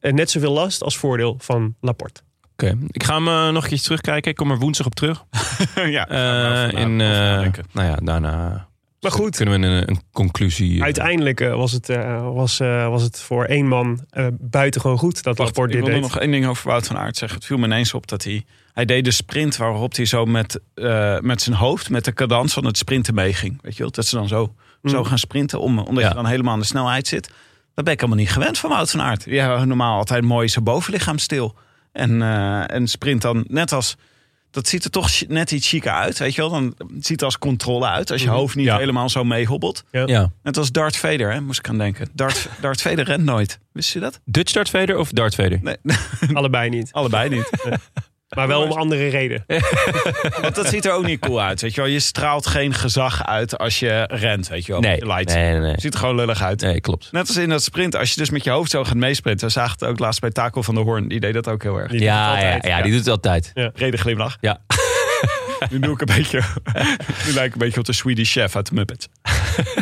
[0.00, 2.20] eh, net zoveel last als voordeel van Laporte.
[2.52, 4.30] Oké, ik ga hem eh, nog een keer terugkijken.
[4.30, 5.24] Ik kom er woensdag op terug.
[5.74, 8.68] ja, Eh, in, eh, nou ja, daarna
[9.04, 10.76] Maar goed, kunnen we een, een conclusie...
[10.76, 14.98] eh, uiteindelijk eh, was, het, eh, was, eh, was het voor één man eh buitengewoon
[14.98, 16.10] goed dat Wacht, Laporte ik dit wil deed.
[16.12, 17.38] nog één ding over Wout van Aert zeggen.
[17.38, 18.44] Het viel me ineens op dat hij...
[18.72, 22.52] Hij deed de sprint waarop hij zo met, eh, met zijn hoofd, met de cadans
[22.52, 23.58] van het sprinten meeging.
[23.62, 23.90] Weet je wel?
[23.92, 25.04] Dat ze dan zo, zo Mm.
[25.04, 26.08] gaan sprinten, om, omdat Ja.
[26.08, 27.30] je dan helemaal aan de snelheid zit.
[27.74, 29.24] Dat ben ik helemaal niet gewend van Wout van Aert.
[29.24, 31.54] Die hebben normaal altijd mooi zijn bovenlichaam stil.
[31.92, 33.96] En, eh, en sprint dan net als...
[34.54, 36.50] Dat ziet er toch net iets chiquer uit, weet je wel?
[36.50, 38.36] Dan ziet het als controle uit, als je Mhm.
[38.36, 38.78] hoofd niet Ja.
[38.78, 39.84] helemaal zo meehobbelt.
[39.90, 40.30] ja.
[40.42, 42.08] Net als Darth Vader, hè, moest ik aan denken.
[42.12, 43.58] Darth, Darth Vader rent nooit.
[43.72, 44.20] Wist je dat?
[44.24, 45.58] Dutch Darth Vader of Darth Vader?
[45.62, 45.76] Nee,
[46.34, 46.92] Allebei niet.
[46.92, 47.50] allebei niet.
[48.34, 49.44] Maar wel om andere reden.
[50.42, 51.90] Want dat ziet er ook niet cool uit, weet je wel.
[51.90, 54.80] Je straalt geen gezag uit als je rent, weet je wel.
[54.80, 55.74] Nee, nee, nee, nee.
[55.76, 56.60] Ziet er gewoon lullig uit.
[56.60, 57.12] Nee, klopt.
[57.12, 59.46] Net als in dat sprint, als je dus met je hoofd zo gaat meesprinten.
[59.46, 61.08] We zagen het ook laatst bij Taco van der Hoorn.
[61.08, 61.90] Die deed dat ook heel erg.
[61.90, 63.52] Die Ja, ja, ja, die doet het altijd.
[63.74, 64.36] Reden glimlach.
[64.40, 64.58] Ja.
[65.70, 66.42] Nu doe ik een beetje.
[67.26, 69.08] nu lijk ik een beetje op de Swedish Chef uit de Muppets.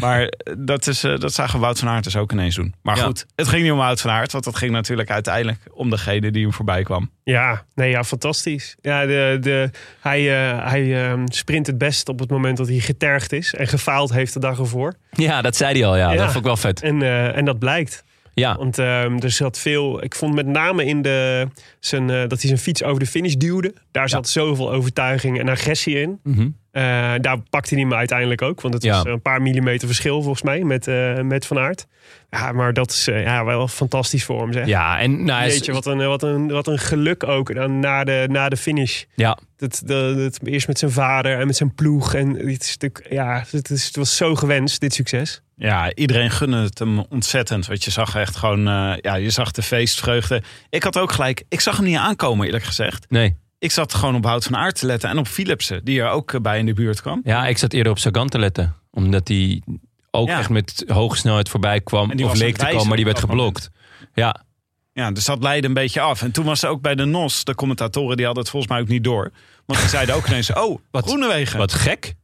[0.01, 2.75] maar eh, dat, is, eh, dat zagen Wout van Aert dus ook ineens doen.
[2.83, 3.03] Maar Ja.
[3.05, 4.33] goed, het ging niet om Wout van Aert.
[4.33, 7.11] Want het ging natuurlijk uiteindelijk om degene die hem voorbij kwam.
[7.25, 8.77] Ja, nee, ja, fantastisch.
[8.81, 9.71] Ja, de, de,
[10.01, 13.67] hij eh, hij ehm, sprint het best op het moment dat hij getergd is en
[13.67, 14.95] gefaald heeft de dag ervoor.
[15.11, 15.97] Ja, dat zei hij al.
[15.97, 16.17] Ja, Ja.
[16.17, 16.83] dat vond ik wel vet.
[16.83, 18.05] En, eh, en dat blijkt.
[18.35, 20.05] Ja, Want ehm, er zat veel.
[20.05, 21.47] Ik vond met name in de,
[21.81, 23.75] zijn, eh, dat hij zijn fiets over de finish duwde.
[23.91, 26.21] Daar zat zoveel overtuiging en agressie in.
[26.23, 26.49] Mhm.
[26.73, 26.83] Eh,
[27.21, 28.61] daar pakte hij me uiteindelijk ook.
[28.61, 28.93] Want het Ja.
[29.03, 31.87] was een paar millimeter verschil volgens mij met, eh, met Van Aert.
[32.31, 34.67] Ja, maar dat is eh, ja, wel fantastisch voor hem zeg.
[34.67, 38.05] ja en nou, Weet je, wat een, wat, een, wat een geluk ook dan na
[38.05, 39.03] de, na de finish.
[39.15, 42.15] ja, Dat, dat, dat- eerst met zijn vader en met zijn ploeg.
[42.15, 45.43] En het, is natuurlijk, ja, het, is, het was zo gewenst, dit succes.
[45.57, 47.67] Ja, iedereen gunde het hem ontzettend.
[47.67, 50.43] Want je zag echt gewoon, eh, ja, je zag de feestvreugde.
[50.71, 53.07] Ik had ook gelijk, ik zag hem niet aankomen eerlijk gezegd.
[53.11, 53.41] nee.
[53.63, 56.33] Ik zat gewoon op Wout van Aert te letten en op Philipsen, die er ook
[56.33, 57.21] eh, bij in de buurt kwam.
[57.25, 58.75] Ja, ik zat eerder op Sagan te letten.
[58.91, 59.63] Omdat hij
[60.11, 60.39] ook Ja.
[60.39, 62.17] echt met hoge snelheid voorbij kwam.
[62.17, 63.71] Die Of leek te komen, maar die werd geblokt.
[64.15, 64.45] Ja,
[64.93, 66.23] Ja, dus dat leidde een beetje af.
[66.23, 68.81] En toen was er ook bij de NOS, de commentatoren, die hadden het volgens mij
[68.83, 69.31] ook niet door.
[69.67, 71.59] Want die zeiden ook ineens, oh, Wat- Groenewegen.
[71.59, 72.15] wat gek.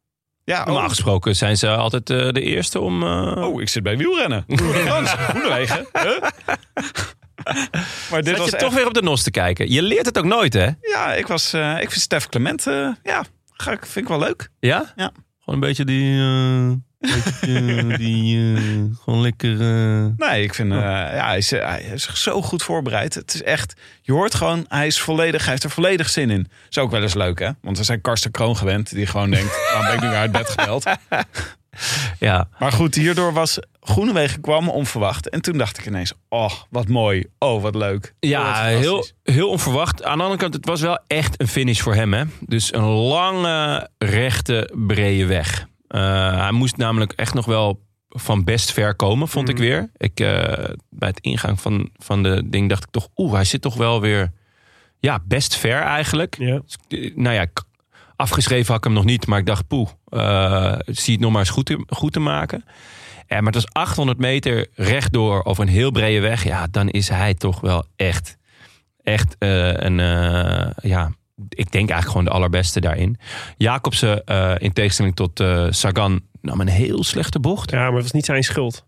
[0.45, 3.03] Ja, Normaal oh, gesproken zijn ze altijd eh, de eerste om...
[3.03, 4.45] eh, oh, ik zit bij wielrennen.
[5.29, 5.87] Groenewegen.
[5.93, 6.23] Huh?
[8.11, 9.71] maar dit Zat was je echt- toch weer op de nos te kijken.
[9.73, 10.69] Je leert het ook nooit, hè?
[10.81, 14.19] Ja, ik, was, eh, ik vind Stef Clement, eh, ja, ga ik, vind ik wel
[14.21, 14.49] leuk.
[14.61, 14.93] Ja?
[14.97, 15.11] Ja.
[15.45, 16.21] Gewoon een beetje die...
[16.21, 18.37] eh, beetje, die
[19.05, 19.53] gewoon lekker...
[19.61, 23.15] eh, Nee, ik vind, eh, ja, hij is, hij is zo goed voorbereid.
[23.15, 26.49] Het is echt, je hoort gewoon, hij is volledig, hij heeft er volledig zin in.
[26.71, 27.51] Is ook wel eens leuk, hè?
[27.63, 30.33] Want we zijn Karsten Kroon gewend, die gewoon denkt, waarom ben ik nu weer uit
[30.33, 30.85] bed gebeld?
[32.29, 32.49] ja.
[32.59, 35.29] Maar goed, hierdoor was Groenewegen kwam onverwacht.
[35.29, 37.25] En toen dacht ik ineens, oh, wat mooi.
[37.39, 38.05] Oh, wat leuk.
[38.05, 38.81] Oh, wat Ja, fantastisch.
[38.81, 40.05] heel, heel onverwacht.
[40.05, 42.13] Aan de andere kant, het was wel echt een finish voor hem.
[42.13, 42.25] Hè?
[42.41, 45.67] Dus een lange, rechte, brede weg.
[45.89, 49.91] Eh, hij moest namelijk echt nog wel van best ver komen, vond ik weer.
[49.97, 53.09] Ik, eh, bij het ingang van, van de ding dacht ik toch...
[53.17, 54.33] Oeh, hij zit toch wel weer
[54.99, 56.37] ja, best ver eigenlijk.
[56.39, 56.61] Ja.
[56.89, 57.47] Eh, Nou ja,
[58.19, 59.27] afgeschreven had ik hem nog niet.
[59.27, 62.65] Maar ik dacht, poeh, eh, zie het nog maar eens goed te, maken.
[63.29, 66.45] Maar het was 800 meter rechtdoor over een heel brede weg.
[66.45, 68.37] Ja, dan is hij toch wel echt,
[69.03, 71.13] echt eh, een, eh, ja,
[71.49, 73.19] ik denk eigenlijk gewoon de allerbeste daarin.
[73.57, 74.25] Jacobsen,
[74.59, 77.71] in tegenstelling tot Sagan, nam een heel slechte bocht.
[77.71, 78.88] Ja, maar het was niet zijn schuld.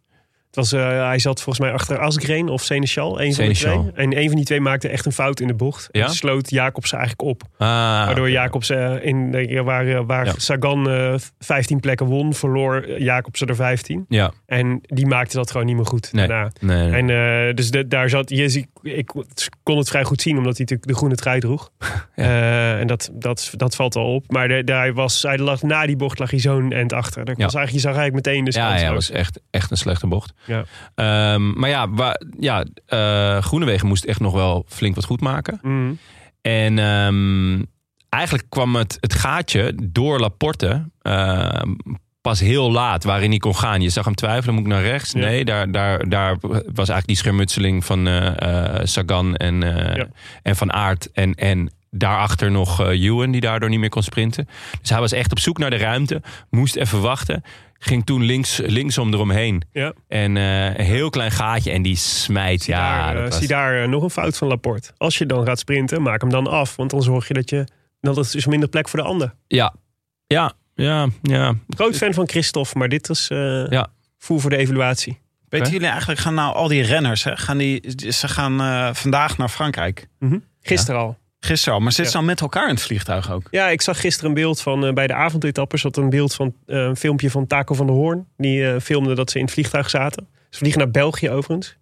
[0.50, 3.90] Het was, eh, hij zat volgens mij achter Asgreen of Seneschal, een van de twee.
[3.94, 5.88] En een van die twee maakte echt een fout in de bocht.
[5.90, 6.04] Ja?
[6.06, 7.42] En sloot Jacobsen eigenlijk op.
[7.58, 8.30] Ah, Waardoor.
[8.30, 10.32] Jacobsen in de, waar, eh, waar Ja.
[10.36, 14.04] Sagan eh 15 plekken won, verloor Jacobsen er 15.
[14.08, 16.26] Ja, En die maakte dat gewoon niet meer goed Nee.
[16.26, 16.50] daarna.
[16.60, 17.10] nee, nee.
[17.10, 19.12] En dus de- daar zat, zie- ik
[19.62, 21.70] kon het vrij goed zien, omdat hij natuurlijk de groene trui droeg.
[22.14, 24.30] Eh, en dat, dat, dat valt wel op.
[24.32, 27.24] Maar de, daar was, hij lag, na die bocht lag hij zo'n end achter.
[27.24, 27.44] Daar Ja.
[27.44, 30.32] was eigenlijk, je zag eigenlijk meteen de ja, ja, was echt, echt een slechte bocht.
[30.44, 30.64] Ja.
[30.94, 35.58] Ehm, maar ja, waar, ja eh, Groenewegen moest echt nog wel flink wat goed maken.
[35.62, 35.92] Mhm.
[36.40, 37.62] En ehm,
[38.08, 41.70] eigenlijk kwam het, het gaatje door Laporte ehm,
[42.20, 43.80] pas heel laat waarin hij kon gaan.
[43.80, 45.12] Je zag hem twijfelen, moet ik naar rechts?
[45.12, 45.18] Ja.
[45.18, 50.06] Nee, daar, daar, daar was eigenlijk die schermutseling van eh, eh, Sagan en, Ja.
[50.42, 51.10] en Van Aert.
[51.12, 54.48] En, en daarachter nog Ewan, die daardoor niet meer kon sprinten.
[54.80, 57.42] Dus hij was echt op zoek naar de ruimte, moest even wachten.
[57.82, 59.62] Ging toen links, linksom eromheen.
[59.72, 59.92] Ja.
[60.08, 62.62] En eh, een heel klein gaatje en die smijt.
[62.62, 64.90] Zie ja, daar, dat eh, was- zie daar eh, nog een fout van Laporte.
[64.96, 66.76] Als je dan gaat sprinten, maak hem dan af.
[66.76, 67.64] Want dan zorg je dat je...
[68.00, 69.34] Dan is er minder plek voor de ander.
[69.46, 69.74] ja,
[70.26, 71.54] ja, ja, ja.
[71.68, 73.88] Groot fan van Christophe, maar dit is eh Ja.
[74.18, 75.18] voer voor de evaluatie.
[75.48, 75.74] Weten Oké.
[75.76, 79.48] jullie eigenlijk, gaan nou al die renners, hè, gaan die, ze gaan eh, vandaag naar
[79.48, 80.06] Frankrijk.
[80.60, 81.18] Gisteren al.
[81.40, 82.10] Gisteren al, maar zitten Ja.
[82.10, 83.48] ze dan met elkaar in het vliegtuig ook?
[83.50, 85.80] Ja, ik zag gisteren een beeld van eh, bij de avondetappes.
[85.80, 88.26] Zat een beeld van eh, een filmpje van Taco van der Hoorn.
[88.36, 90.28] Die eh, filmde dat ze in het vliegtuig zaten.
[90.50, 91.76] Ze vliegen naar België overigens.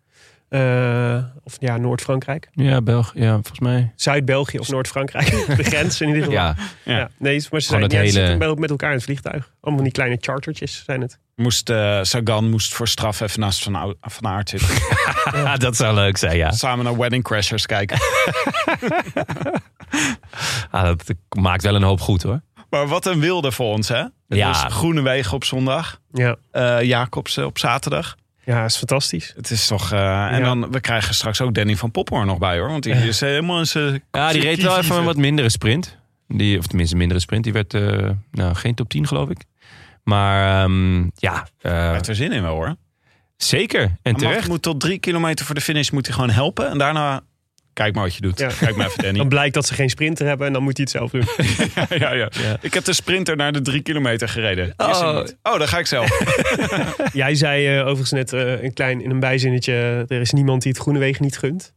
[0.49, 2.49] Eh, of ja, Noord-Frankrijk.
[2.53, 3.93] Ja, België, ja, volgens mij.
[3.97, 5.47] Zuid-België of Noord-Frankrijk.
[5.57, 6.39] de grens in ieder geval.
[6.39, 7.11] Ja, Ja.
[7.17, 9.51] nee, maar ze Gewoon zijn ja, hele- met elkaar in het vliegtuig.
[9.61, 11.19] Allemaal die kleine chartertjes zijn het.
[11.35, 14.69] Moest, eh, Sagan moest voor straf even naast Van, van Aert zitten.
[15.59, 16.51] dat zou leuk zijn, ja.
[16.51, 17.99] Samen naar Wedding Crashers kijken.
[20.71, 21.05] Ah, dat
[21.39, 22.41] maakt wel een hoop goed hoor.
[22.71, 24.05] maar wat een wilde voor ons, hè?
[24.29, 24.53] Ja.
[24.53, 26.01] Dus Groene Wegen op zondag.
[26.13, 28.17] Ja, eh Jacobs op zaterdag.
[28.55, 29.33] Ja is fantastisch.
[29.37, 29.93] Het is toch...
[29.93, 30.45] eh, En Ja.
[30.45, 32.69] dan, we krijgen straks ook Danny van Popphoorn nog bij, hoor.
[32.69, 34.03] Want die is helemaal in zijn...
[34.11, 35.97] Ja, die reed wel even een wat mindere sprint.
[36.29, 37.45] Die, of tenminste, een mindere sprint.
[37.45, 39.45] Die werd eh, nou, geen top 10 geloof ik.
[40.05, 42.77] Maar ehm, ja, eh, Hij heeft er zin in wel, hoor.
[43.37, 43.97] zeker.
[44.03, 44.49] En terecht.
[44.49, 46.71] moet tot drie kilometer voor de finish moet hij gewoon helpen.
[46.71, 47.21] En daarna...
[47.79, 48.39] Kijk maar wat je doet.
[48.39, 48.51] Ja.
[48.59, 49.19] Kijk maar even, Danny.
[49.19, 51.25] Dan blijkt dat ze geen sprinter hebben en dan moet hij het zelf doen.
[51.99, 52.29] ja, ja.
[52.61, 54.73] Ik heb de sprinter naar de drie kilometer gereden.
[54.77, 55.17] Er Oh.
[55.17, 55.37] niet.
[55.43, 56.21] oh dan ga ik zelf.
[57.13, 60.73] Jij zei eh, overigens net eh, een klein in een bijzinnetje: er is niemand die
[60.73, 61.73] het Groenewegen niet gunt.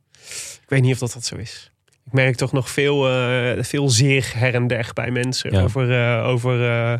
[0.63, 1.71] Ik weet niet of dat, dat zo is.
[2.05, 5.61] Ik merk toch nog veel, eh, veel zeer her en der bij mensen Ja.
[5.61, 6.99] over, over,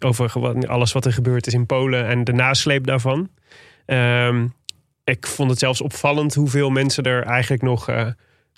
[0.00, 3.28] over alles wat er gebeurd is in Polen en de nasleep daarvan.
[3.86, 4.46] Ehm,
[5.04, 8.06] ik vond het zelfs opvallend hoeveel mensen er eigenlijk nog, eh,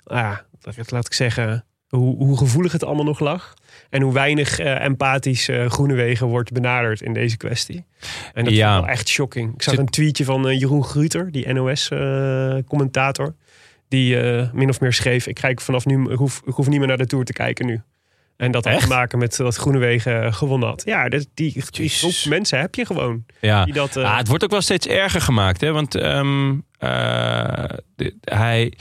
[0.05, 0.45] ja,
[0.89, 3.53] laat ik zeggen, hoe, hoe gevoelig het allemaal nog lag.
[3.89, 7.85] En hoe weinig eh, empathisch eh Groenewegen wordt benaderd in deze kwestie.
[8.33, 8.73] En dat Ja.
[8.75, 9.53] is wel echt shocking.
[9.53, 13.35] Ik zag Zit- een tweetje van Jeroen Gruter, die NOS-commentator.
[13.87, 14.17] die
[14.53, 16.97] min of meer schreef: Ik kijk vanaf nu, ik hoef, ik hoef niet meer naar
[16.97, 17.81] de tour te kijken nu.
[18.37, 20.81] En dat had te maken met dat Groenewegen eh, gewonnen had.
[20.85, 23.25] Ja, dat, die, die groep mensen heb je gewoon.
[23.41, 23.65] Ja.
[23.65, 25.61] Die dat, eh, Ah, het wordt ook wel steeds erger gemaakt.
[25.61, 25.71] Hè?
[25.71, 27.63] Want ehm, eh,
[27.95, 28.73] de- hij,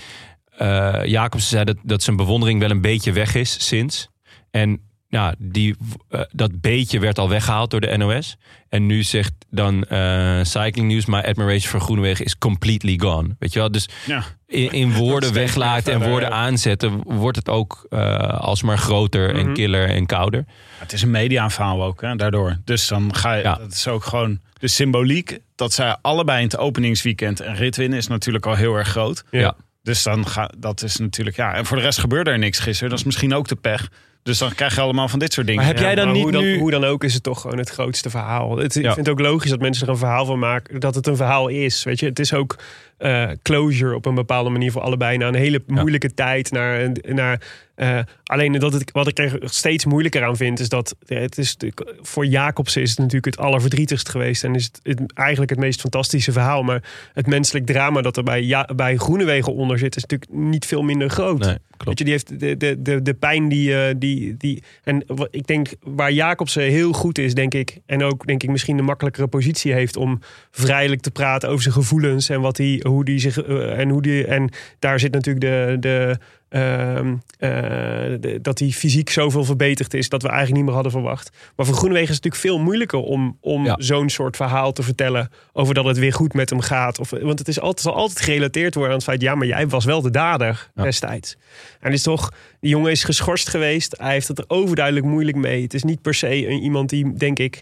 [0.57, 4.09] eh Jacobsen zei dat, dat zijn bewondering wel een beetje weg is sinds.
[4.50, 4.80] En
[5.15, 5.77] nou, die,
[6.09, 8.37] eh, dat beetje werd al weggehaald door de NOS.
[8.69, 11.07] En nu zegt dan eh, Cycling News...
[11.07, 13.37] My admiration voor Groenewegen is completely gone.
[13.39, 13.71] Weet je wel?
[13.71, 14.25] Dus Ja.
[14.47, 16.35] in, in woorden weglaten en verder, woorden ja.
[16.35, 17.03] aanzetten...
[17.05, 20.45] wordt het ook eh, alsmaar groter en killer en kouder.
[20.79, 22.57] Het is een mediaverhaal ook, hè, daardoor.
[22.65, 23.55] Dus dan ga je, Ja.
[23.55, 25.39] dat is ook gewoon de symboliek.
[25.55, 29.25] Dat zij allebei in het openingsweekend een rit winnen is natuurlijk al heel erg groot.
[29.31, 29.55] Ja.
[29.83, 31.55] Dus dan ga, dat is natuurlijk, ja.
[31.55, 32.91] En voor de rest gebeurde er niks gisteren.
[32.91, 33.89] Dat is misschien ook de pech.
[34.25, 35.62] Dus dan krijg je allemaal van dit soort dingen.
[35.62, 36.59] Maar heb jij dan niet hoe, dan, nu...
[36.59, 38.57] hoe dan ook is het toch gewoon het grootste verhaal.
[38.57, 40.81] Het, Ik vind het ook logisch dat mensen er een verhaal van maken.
[40.81, 41.83] Dat het een verhaal is.
[41.83, 42.57] Weet je, het is ook
[43.05, 45.16] eh, closure op een bepaalde manier voor allebei.
[45.18, 46.50] Na een hele moeilijke tijd.
[46.50, 47.40] Naar, naar,
[47.74, 50.61] eh, alleen dat het, wat ik er steeds moeilijker aan vind.
[50.61, 51.57] Is dat het is,
[52.02, 54.44] voor Jacobsen is het natuurlijk het allerverdrietigst geweest.
[54.44, 56.62] En is het, het- eigenlijk het meest fantastische verhaal.
[56.62, 56.82] Maar
[57.12, 59.96] het menselijk drama dat er bij, ja, bij Groenewegen onder zit.
[59.96, 61.38] Is natuurlijk niet veel minder groot.
[61.38, 61.98] Nee, Weet klopt.
[61.98, 64.62] je, die heeft de, de, de, de pijn die, eh, die, die.
[64.82, 67.78] En ik denk waar Jacobsen heel goed is, denk ik.
[67.86, 71.74] En ook denk ik misschien de makkelijkere positie heeft om vrijelijk te praten over zijn
[71.74, 72.28] gevoelens.
[72.28, 73.42] En wat hij, hoe die zich.
[73.42, 74.26] eh, en hoe die.
[74.26, 75.76] En daar zit natuurlijk de.
[75.80, 76.18] de
[76.49, 81.30] ehm, eh, dat hij fysiek zoveel verbeterd is dat we eigenlijk niet meer hadden verwacht.
[81.57, 83.76] Maar voor Groenewegen is het natuurlijk veel moeilijker om, om Ja.
[83.78, 86.99] zo'n soort verhaal te vertellen over dat het weer goed met hem gaat.
[86.99, 89.68] Of, want het is altijd, zal altijd gerelateerd worden aan het feit, ja, maar jij
[89.68, 90.82] was wel de dader Ja.
[90.82, 91.36] destijds.
[91.80, 93.95] En het is toch, die jongen is geschorst geweest.
[93.99, 95.62] Hij heeft het er overduidelijk moeilijk mee.
[95.62, 97.61] Het is niet per se een, iemand die, denk ik,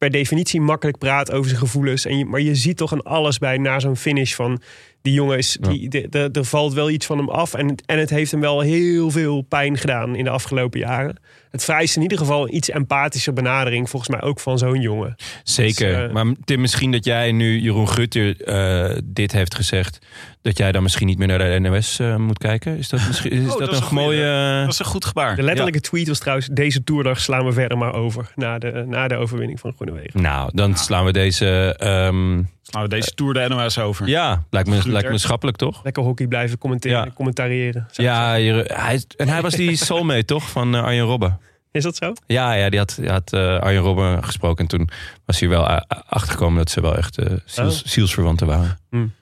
[0.00, 2.04] per definitie makkelijk praat over zijn gevoelens.
[2.04, 4.60] En je, maar je ziet toch aan alles bij na zo'n finish van
[5.02, 7.54] die jongen is, die, de, de- er valt wel iets van hem af.
[7.54, 11.16] En, en het heeft hem wel heel veel pijn gedaan in de afgelopen jaren.
[11.50, 15.14] Het vereist in ieder geval een iets empathische benadering, volgens mij ook van zo'n jongen.
[15.44, 15.96] Zeker.
[15.96, 19.98] Dus, eh, maar Tim, misschien dat jij nu Jeroen Gutter eh, dit heeft gezegd...
[20.42, 22.78] dat jij dan misschien niet meer naar de NOS eh, moet kijken?
[22.78, 24.60] Is dat, misschien, is Oh, dat, is een mooie...
[24.64, 25.36] Dat is een goed gebaar.
[25.36, 28.32] De letterlijke tweet was trouwens, deze toerdag slaan we verder maar over.
[28.34, 30.22] Na de, na de overwinning van Groenewegen.
[30.22, 31.74] Nou, dan slaan we deze...
[31.78, 34.08] ehm, Nou, deze Tour de NOS over.
[34.08, 35.84] ja, lijkt me, lijkt me schappelijk, toch?
[35.84, 37.10] Lekker hockey blijven commenteren, Ja.
[37.14, 37.86] commentariëren.
[37.92, 38.30] Ja,
[38.66, 40.50] hij, en hij was die soulmate, toch?
[40.50, 41.38] Van eh, Arjen Robben.
[41.72, 42.12] Is dat zo?
[42.26, 44.58] Ja, ja die had, die had eh, Arjen Robben gesproken.
[44.62, 44.88] En toen
[45.24, 45.66] was hij wel
[46.08, 47.88] achtergekomen dat ze wel echt eh, ziels, Oh.
[47.88, 48.78] zielsverwanten waren.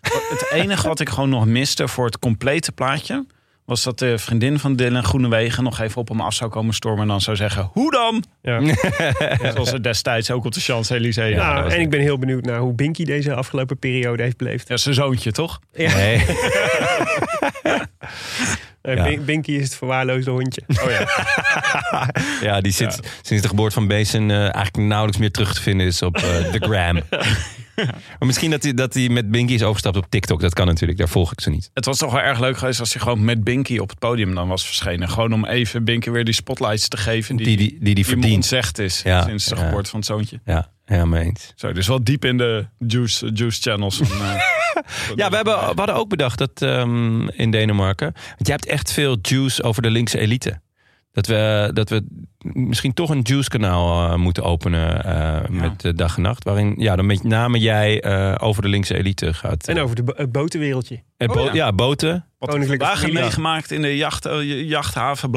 [0.08, 3.26] Het enige wat ik gewoon nog miste voor het complete plaatje...
[3.68, 7.02] was dat de vriendin van Dylan Groenewegen nog even op hem af zou komen stormen...
[7.02, 8.24] en dan zou zeggen, hoe dan?
[8.42, 8.60] Ja.
[9.52, 11.30] Zoals ze destijds ook op de Champs-Élysées.
[11.30, 11.80] Ja, nou, en het.
[11.80, 14.68] ik ben heel benieuwd naar hoe Binky deze afgelopen periode heeft beleefd.
[14.68, 15.60] Ja, zijn zoontje, toch?
[15.72, 15.94] Ja.
[15.94, 16.24] Nee.
[18.82, 19.20] Eh, Ja.
[19.24, 20.62] Binky is het verwaarloosde hondje.
[20.66, 21.06] Oh ja.
[22.48, 25.86] Ja, die zit sinds de geboorte van Bezen eh, eigenlijk nauwelijks meer terug te vinden
[25.86, 27.00] is op eh, de gram.
[27.86, 30.40] Maar misschien dat hij, dat hij met Binky is overgestapt op TikTok.
[30.40, 31.70] Dat kan natuurlijk, daar volg ik ze niet.
[31.74, 34.34] Het was toch wel erg leuk geweest als hij gewoon met Binky op het podium
[34.34, 35.08] dan was verschenen.
[35.08, 38.06] Gewoon om even Binky weer die spotlights te geven die Die die, die, die die
[38.06, 38.34] verdient.
[38.34, 39.64] ontzegd is Ja, sinds de ja.
[39.64, 40.40] geboorte van het zoontje.
[40.44, 41.52] Ja, ja, mee eens.
[41.56, 43.96] Zo, dus wel diep in de juice, juice channels.
[43.96, 44.34] Van, eh,
[45.14, 48.12] Ja, we, hebben, we hadden ook bedacht dat ehm, in Denemarken...
[48.14, 50.60] Want jij hebt echt veel juice over de linkse elite.
[51.12, 52.04] Dat we, dat we
[52.52, 56.44] misschien toch een juice-kanaal eh, moeten openen eh, met eh, dag en nacht.
[56.44, 59.68] Waarin ja, dan met name jij eh, over de linkse elite gaat.
[59.68, 61.02] En over de bo- het botenwereldje.
[61.16, 61.52] Bo- Oh, ja.
[61.52, 61.72] ja.
[61.72, 62.24] boten.
[62.38, 63.22] Wat Koninklijke vandaag familie.
[63.22, 65.30] meegemaakt in de jacht, jachthaven.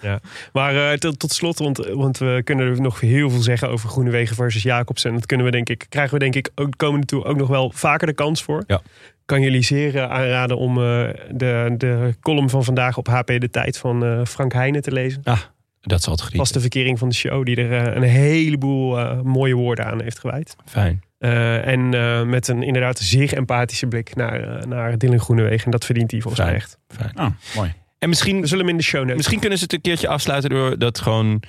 [0.00, 0.20] Ja.
[0.52, 3.88] Maar eh, tot, tot slot, want, want we kunnen er nog heel veel zeggen over
[3.88, 5.12] Groenewegen versus Jacobsen.
[5.12, 7.48] Dat kunnen we denk ik, krijgen we denk ik ook de komende toe ook nog
[7.48, 8.64] wel vaker de kans voor.
[8.66, 8.80] Ja.
[9.26, 13.50] Kan jullie zeer eh, aanraden om eh, de, de column van vandaag op HP De
[13.50, 15.20] Tijd van eh, Frank Heijnen te lezen.
[15.24, 15.40] Ah,
[15.80, 16.52] dat zal het Was genieten.
[16.54, 20.56] de verkering van de show die er een heleboel mooie woorden aan heeft gewijd.
[20.64, 21.02] Fijn.
[21.18, 25.64] Eh, en eh, met een inderdaad zeer empathische blik naar, eh, naar Dylan Groenewegen.
[25.64, 26.78] En dat verdient hij volgens mij echt.
[26.88, 27.18] Fijn.
[27.18, 27.72] Oh, mooi.
[27.98, 29.16] En misschien, We zullen hem in de show notes.
[29.16, 31.42] misschien kunnen ze het een keertje afsluiten door dat gewoon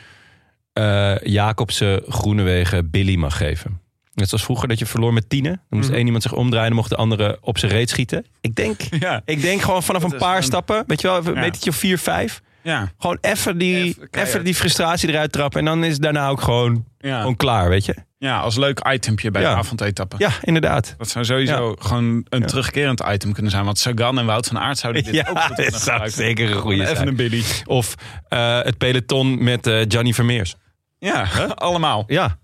[0.73, 3.81] eh Jacobsen Groenewegen Billy mag geven.
[4.17, 5.51] Net zoals vroeger dat je verloor met tienen.
[5.51, 5.97] Dan moest Mhm.
[5.97, 8.25] één iemand zich omdraaien en mocht de andere op zijn reet schieten.
[8.41, 11.25] Ik denk, Ja, ik denk gewoon vanaf Dat een paar een- stappen, weet je wel,
[11.25, 12.41] een metertje of vier, vijf.
[12.61, 15.59] ja, Gewoon even die, Even die frustratie eruit trappen.
[15.59, 17.17] En dan is het daarna ook gewoon, ja.
[17.19, 17.95] gewoon klaar, weet je.
[18.17, 19.49] ja, als leuk itempje bij Ja.
[19.51, 20.15] de avondetappe.
[20.19, 20.95] Ja, inderdaad.
[20.97, 23.65] Dat zou sowieso gewoon een terugkerend item kunnen zijn.
[23.65, 26.57] Want Sagan en Wout van Aert zouden dit Ja, ook goed dat zou zeker een
[26.61, 27.07] goede Even zijn.
[27.07, 27.43] een Billy.
[27.65, 27.95] Of
[28.27, 30.55] eh, het peloton met eh Gianni Vermeers.
[30.99, 32.03] Ja, allemaal.
[32.07, 32.37] Ja,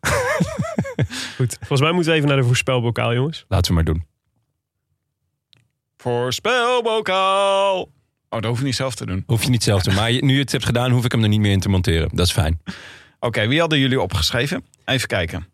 [1.38, 1.56] Goed.
[1.58, 3.46] Volgens mij moeten we even naar de voorspelbokaal, jongens.
[3.48, 4.06] laten we maar doen.
[5.98, 7.82] Voorspelbokaal.
[8.30, 9.24] Oh, dat hoef je niet zelf te doen.
[9.28, 10.00] Hoef je niet zelf te doen.
[10.00, 12.10] Maar nu je het hebt gedaan, hoef ik hem er niet meer in te monteren.
[12.14, 12.62] Dat is fijn.
[13.20, 14.66] Oké, wie hadden jullie opgeschreven?
[14.86, 15.48] Even kijken.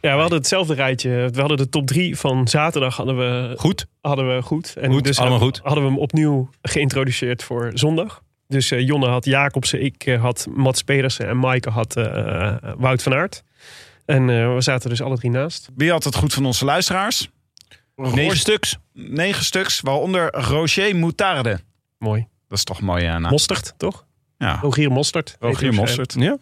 [0.00, 1.28] Ja, we hadden hetzelfde rijtje.
[1.32, 3.86] We hadden de top drie van zaterdag hadden we Goed.
[4.00, 4.74] hadden we goed.
[4.76, 5.64] En Goed, dus allemaal hadden, goed.
[5.66, 8.22] hadden we hem opnieuw geïntroduceerd voor zondag.
[8.48, 12.04] Dus eh, Jonne had Jacobsen, ik eh, had Mats Pedersen en Maaike had eh,
[12.52, 13.42] eh, Wout van Aert.
[14.04, 15.68] En eh, we zaten dus alle drie naast.
[15.76, 17.28] Wie had het goed van onze luisteraars?
[17.96, 18.78] Negen stuks.
[18.92, 21.60] Negen stuks, waaronder Roger Moutarde.
[21.98, 22.26] Mooi.
[22.48, 23.30] Dat is toch mooi, Anna.
[23.30, 24.06] Mosterd, toch?
[24.38, 25.36] Ja, Rogier Mosterd.
[25.40, 26.14] Rogier Mostert.
[26.18, 26.38] Ja.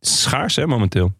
[0.00, 1.12] Schaars hè, momenteel.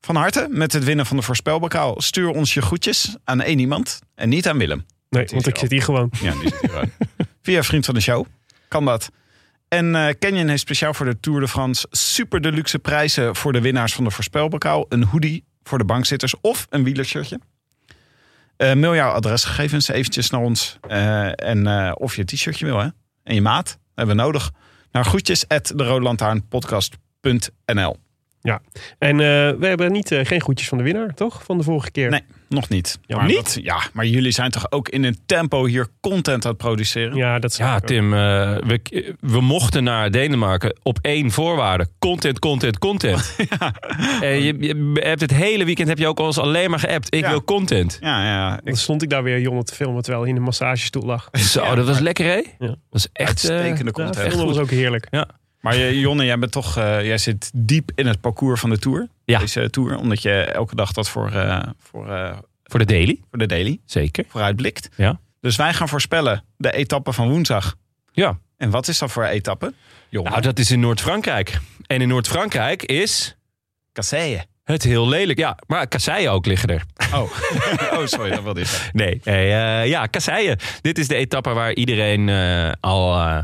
[0.00, 2.00] Van harte met het winnen van de voorspelbokaal.
[2.00, 4.86] Stuur ons je groetjes aan één iemand en niet aan Willem.
[5.08, 6.10] Nee, want ik zit hier gewoon.
[6.20, 6.84] Ja, die zit hier ook.
[7.42, 8.26] Via vriend van de show.
[8.68, 9.10] Kan dat.
[9.70, 13.60] En eh Canyon heeft speciaal voor de Tour de France super deluxe prijzen voor de
[13.60, 14.86] winnaars van de voorspelbokaal.
[14.88, 17.40] Een hoodie voor de bankzitters of een wielershirtje.
[18.56, 20.78] Eh mail jouw adresgegevens eventjes naar ons.
[20.88, 22.88] eh, en of je t-shirtje wil hè.
[23.22, 24.50] En je maat hebben we nodig.
[24.92, 25.84] Naar groetjes at de
[28.98, 29.26] En eh,
[29.58, 31.44] we hebben niet, geen groetjes van de winnaar, toch?
[31.44, 32.10] Van de vorige keer.
[32.10, 32.98] Nee, nog niet.
[33.06, 33.36] Ja, maar niet?
[33.36, 37.16] dat- ja, maar jullie zijn toch ook in een tempo hier content aan het produceren?
[37.16, 37.80] Ja, dat Ja.
[37.80, 38.18] Tim, eh,
[38.66, 38.80] we,
[39.20, 41.88] we mochten naar Denemarken op één voorwaarde.
[41.98, 43.36] Content, content, content.
[44.20, 47.14] En je, je hebt het hele weekend heb je ook al eens alleen maar geappt.
[47.14, 47.30] Ik Ja.
[47.30, 47.98] wil content.
[48.00, 48.58] Ja, ja.
[48.58, 51.28] Ik, Dan stond ik daar weer Jonne te filmen terwijl hij in de massagestoel lag.
[51.32, 52.36] Zo, dat was lekker hè?
[52.36, 52.66] Ja.
[52.66, 54.28] Dat was echt eh, uitstekende Ja, content.
[54.32, 55.06] filmen was ook heerlijk.
[55.60, 58.78] Maar je- Jonne, jij bent toch, eh, jij zit diep in het parcours van de
[58.78, 59.08] Tour.
[59.24, 59.38] Ja.
[59.38, 63.20] Deze Tour, omdat je elke dag dat voor, eh, voor, eh, voor de daily.
[63.30, 64.24] voor de daily Zeker.
[64.28, 64.88] vooruitblikt.
[64.96, 65.20] Ja.
[65.40, 67.76] Dus wij gaan voorspellen de etappe van woensdag.
[68.12, 68.38] Ja.
[68.56, 69.74] En wat is dat voor etappe?
[70.08, 70.30] Jonne.
[70.30, 71.60] Nou, dat is in Noord-Frankrijk.
[71.86, 73.36] En in Noord-Frankrijk is
[73.92, 74.44] Kasseien.
[74.72, 75.38] Het heel lelijk.
[75.38, 76.82] Ja, maar kasseien ook liggen er.
[77.14, 77.20] Oh.
[77.98, 78.90] oh, sorry, dat wilde ik.
[78.92, 80.58] Nee, eh, ja, kasseien.
[80.80, 83.42] Dit is de etappe waar iedereen eh, al eh,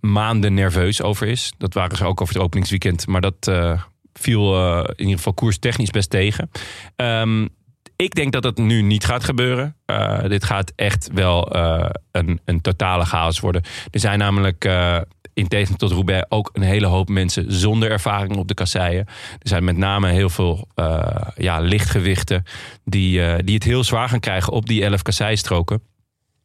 [0.00, 1.52] maanden nerveus over is.
[1.58, 3.06] Dat waren ze ook over het openingsweekend.
[3.06, 3.50] Maar dat
[4.12, 6.50] viel in ieder geval koerstechnisch best tegen.
[6.96, 7.46] Ehm,
[7.96, 9.76] ik denk dat dat nu niet gaat gebeuren.
[10.28, 11.56] Dit gaat echt wel
[12.10, 13.62] een, een totale chaos worden.
[13.90, 14.64] Er zijn namelijk...
[15.38, 19.06] in tegenstelling tot Roubaix ook een hele hoop mensen zonder ervaring op de kasseien.
[19.38, 22.44] Er zijn met name heel veel eh, ja, lichtgewichten
[22.84, 25.82] die, eh, die het heel zwaar gaan krijgen op die 11 kasseistroken.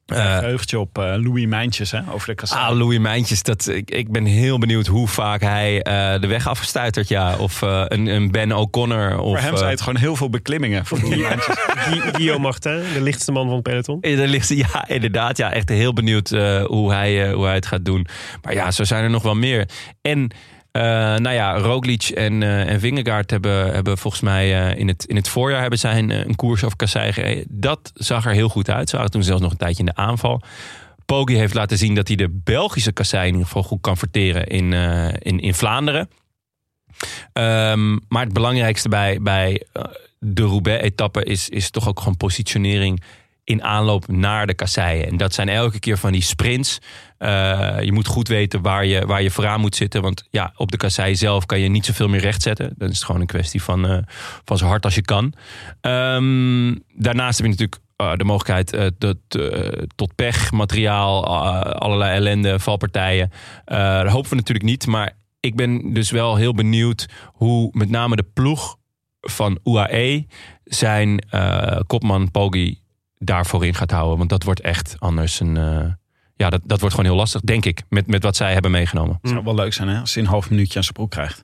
[0.05, 2.63] Eh, Heugtje op eh, Louis Mijntjes hè, over de kasseien.
[2.63, 6.47] Ah, Louis Mijntjes, dat, ik, ik ben heel benieuwd hoe vaak hij eh, de weg
[6.47, 7.07] afgestuitert.
[7.07, 7.35] Ja.
[7.37, 9.19] Of eh, een, een Ben O'Connor.
[9.19, 10.85] Of, voor hem zijn het gewoon heel veel beklimmingen.
[10.85, 11.55] Voor Louis Mijntjes.
[12.13, 13.97] Guillaume Martin, de lichtste man van het peloton.
[14.01, 15.37] Ze, ja, inderdaad.
[15.37, 18.07] Ja, echt heel benieuwd eh, hoe, hij, hoe hij het gaat doen.
[18.41, 19.69] Maar ja, zo zijn er nog wel meer.
[20.01, 20.31] En
[20.73, 20.81] eh,
[21.15, 25.15] nou ja, Roglic en, eh en Vingegaard hebben, hebben volgens mij eh, in, het, in
[25.15, 27.45] het voorjaar hebben zij een, koers over Kassei gereden.
[27.49, 28.89] Dat zag er heel goed uit.
[28.89, 30.41] Ze waren toen zelfs nog een tijdje in de aanval.
[31.05, 34.47] Poggi heeft laten zien dat hij de Belgische Kassei in ieder geval goed kan verteren
[34.47, 34.73] in,
[35.19, 36.09] in, in Vlaanderen.
[37.33, 39.63] Ehm, maar het belangrijkste bij, bij
[40.19, 43.03] de Roubaix-etappe is, is toch ook gewoon positionering
[43.43, 45.07] in aanloop naar de kasseien.
[45.07, 46.79] En dat zijn elke keer van die sprints.
[47.17, 50.01] Eh, je moet goed weten waar je, waar je vooraan moet zitten.
[50.01, 52.73] Want ja, op de kassei zelf kan je niet zoveel meer recht zetten.
[52.77, 53.97] Dan is het gewoon een kwestie van, eh,
[54.45, 55.33] van zo hard als je kan.
[55.81, 58.87] Ehm, daarnaast heb je natuurlijk eh, de mogelijkheid eh,
[59.95, 61.25] tot, pech, materiaal,
[61.77, 63.31] allerlei ellende, valpartijen.
[63.65, 64.87] Dat hopen we natuurlijk niet.
[64.87, 68.77] Maar ik ben dus wel heel benieuwd hoe met name de ploeg
[69.21, 70.25] van UAE
[70.63, 71.25] zijn
[71.87, 72.82] kopman Poggi
[73.23, 74.17] daarvoor in gaat houden.
[74.17, 75.57] Want dat wordt echt anders een...
[75.57, 75.85] eh,
[76.35, 77.81] ja, dat, dat wordt gewoon heel lastig, denk ik.
[77.89, 79.17] Met, met wat zij hebben meegenomen.
[79.21, 81.43] Het zou wel leuk zijn hè, als hij een half minuutje aan zijn broek krijgt.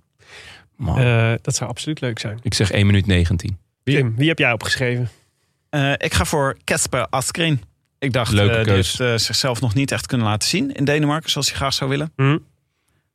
[0.86, 2.39] Eh, dat zou absoluut leuk zijn.
[2.41, 3.57] ik zeg 1 minuut 19.
[3.84, 5.09] Tim, wie heb jij opgeschreven?
[5.69, 7.61] Eh, ik ga voor Casper Askren.
[7.99, 8.97] Ik dacht, Leuke eh, die keus.
[8.97, 11.89] heeft eh, zichzelf nog niet echt kunnen laten zien in Denemarken, zoals hij graag zou
[11.89, 12.11] willen.
[12.15, 12.38] Hm?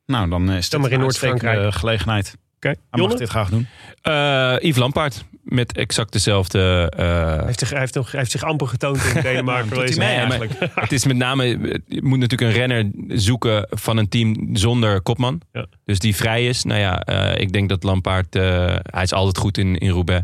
[0.05, 1.73] Nou, dan is maar in een uitstekende Noord-Frankrijk.
[1.73, 2.35] gelegenheid.
[2.55, 3.15] Oké, Hij mag Jonne?
[3.17, 3.67] dit graag doen.
[4.01, 6.91] Eh Yves Lampaard met exact dezelfde...
[6.97, 9.67] eh, Hij heeft, zich, hij, heeft nog, hij heeft zich amper getoond in Denemarken.
[9.69, 10.75] Doet hij Deze- mee Nee, maar eigenlijk?
[10.75, 11.45] het is met name,
[11.87, 15.41] je moet natuurlijk een renner zoeken van een team zonder kopman.
[15.51, 15.65] Ja.
[15.85, 16.63] Dus die vrij is.
[16.63, 20.23] Nou ja, eh, ik denk dat Lampaard, eh, hij is altijd goed in, in Roubaix.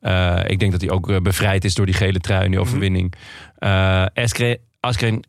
[0.00, 3.12] Eh, ik denk dat hij ook bevrijd is door die gele trui en die overwinning.
[3.58, 5.20] Eh Askren, Askren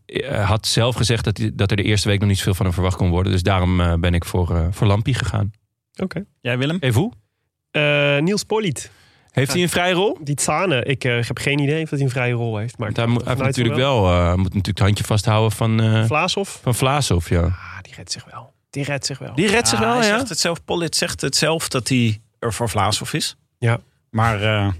[0.43, 2.73] had zelf gezegd dat, hij, dat er de eerste week nog niet zoveel van hem
[2.73, 3.31] verwacht kon worden.
[3.31, 5.51] Dus daarom ben ik voor, voor Lampie gegaan.
[6.01, 6.23] Oké.
[6.41, 6.79] Jij Willem?
[6.93, 7.11] Hoe?
[7.71, 8.91] Eh, Niels Poliet.
[9.33, 10.17] Heeft hij een vrije rol?
[10.21, 10.83] Die Tsane.
[10.83, 12.77] Ik eh, heb geen idee of hij een vrije rol heeft.
[12.77, 16.05] Maar hij, moet- heeft natuurlijk van wel, eh, moet natuurlijk het handje vasthouden van, eh
[16.05, 16.59] Vlaashoff?
[16.61, 17.29] van Vlaashoff.
[17.29, 17.41] Ja.
[17.41, 18.53] Ah, die redt zich wel.
[18.69, 19.35] Die redt zich wel.
[19.35, 20.17] Die redt zich wel, hij ja.
[20.17, 20.59] zegt het zelf,
[20.89, 23.35] zegt het zelf dat hij er voor Vlaashoff is.
[23.57, 23.79] Ja.
[24.09, 24.71] Maar eh,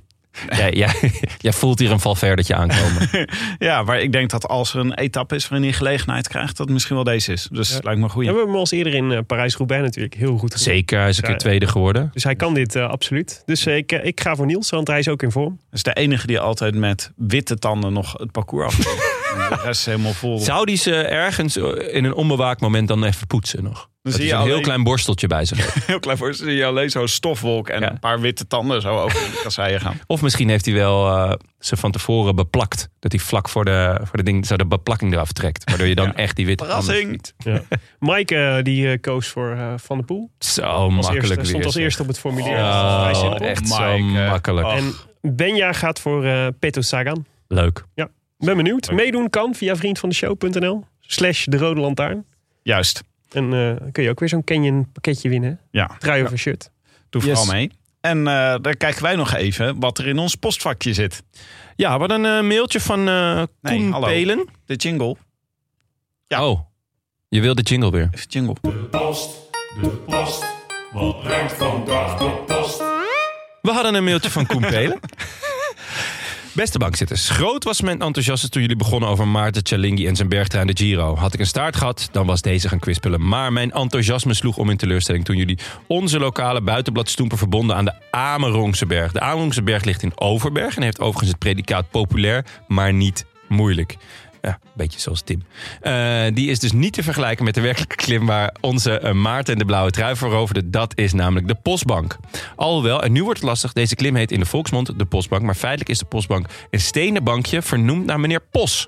[0.57, 0.93] Jij, jij,
[1.38, 3.09] jij voelt hier een valverdetje aankomen.
[3.69, 6.65] ja, maar ik denk dat als er een etappe is waarin hij gelegenheid krijgt, dat
[6.65, 7.47] het misschien wel deze is.
[7.51, 7.79] Dus Ja.
[7.81, 8.27] lijkt me een goeie.
[8.27, 10.73] Ja, we hebben hem al eens eerder in eh, Parijs-Roubaix natuurlijk heel goed gedaan.
[10.73, 12.09] Zeker, hij is een keer tweede geworden.
[12.13, 13.41] Dus hij kan dit eh, absoluut.
[13.45, 15.59] Dus eh, ik, ik ga voor Niels, want hij is ook in vorm.
[15.69, 18.75] Dat is de enige die altijd met witte tanden nog het parcours af.
[19.34, 20.39] De rest is helemaal vol.
[20.39, 21.57] Zou die ze ergens
[21.91, 23.89] in een onbewaakt moment dan even poetsen nog?
[24.04, 25.88] Dan Dat zie hij je een heel alleen- klein borsteltje bij zich heeft.
[25.88, 26.34] heel klein voor.
[26.34, 27.91] zie je alleen zo'n stofwolk en Ja.
[27.91, 29.99] een paar witte tanden zo over de kasseien gaan.
[30.08, 32.89] Of misschien heeft hij wel eh, ze van tevoren beplakt.
[32.99, 35.70] Dat hij vlak voor de, voor de ding zo de beplakking eraf trekt.
[35.70, 37.12] Waardoor je dan echt die witte tanden Verrassing.
[37.12, 37.34] ziet.
[37.38, 37.78] Ja.
[37.99, 40.30] Mike eh, die eh, koos voor eh, Van der Poel.
[40.39, 41.45] Zo Als makkelijk eerste, weer.
[41.45, 42.58] stond als eerste op het formulier.
[42.58, 44.68] Oh, echt zo Mike, makkelijk.
[44.68, 47.26] En Benja gaat voor eh Peto Sagan.
[47.47, 47.84] Leuk.
[48.38, 48.91] Ben benieuwd.
[48.91, 52.26] Meedoen kan via vriendvandeshow.nl slash de rode lantaarn.
[52.64, 53.04] Juist.
[53.34, 55.59] En eh, kun je ook weer zo'n Canyon pakketje winnen.
[55.71, 56.69] Ja, Trui of een shirt.
[57.09, 57.38] doe Yes.
[57.39, 57.71] vooral mee.
[58.01, 61.23] En eh daar kijken wij nog even wat er in ons postvakje zit.
[61.75, 64.07] Ja, wat een eh, mailtje van eh Nee, Koen hallo.
[64.07, 64.47] Pelen.
[64.65, 65.15] De jingle.
[66.27, 66.47] Ja.
[66.47, 66.59] Oh,
[67.29, 68.09] je wil de jingle weer.
[68.13, 68.55] Even jingle.
[68.91, 69.29] post,
[69.81, 70.43] de post.
[70.93, 72.77] Wat brengt vandaag de post?
[73.61, 74.99] We hadden een mailtje van Koen Pelen.
[76.54, 80.68] Beste bankzitters, groot was mijn enthousiasme toen jullie begonnen over Maarten Cialinghi en zijn bergtrein
[80.68, 81.16] de Giro.
[81.16, 83.28] Had ik een staart gehad, dan was deze gaan kwispelen.
[83.28, 87.93] Maar mijn enthousiasme sloeg om in teleurstelling toen jullie onze lokale buitenbladstoemper verbonden aan de
[88.12, 89.12] Amerongse berg.
[89.12, 93.97] De Amerongse berg ligt in Overberg en heeft overigens het predicaat populair, maar niet moeilijk.
[94.45, 95.43] Ja, een beetje zoals Tim.
[95.81, 99.57] Eh, die is dus niet te vergelijken met de werkelijke klim waar onze eh, Maarten
[99.57, 100.69] de blauwe trui veroverde.
[100.69, 102.17] Dat is namelijk de Postbank.
[102.55, 105.43] Alhoewel, en nu wordt het lastig, deze klim heet in de volksmond de Postbank.
[105.43, 108.87] Maar feitelijk is de Postbank een stenen bankje vernoemd naar meneer Pos.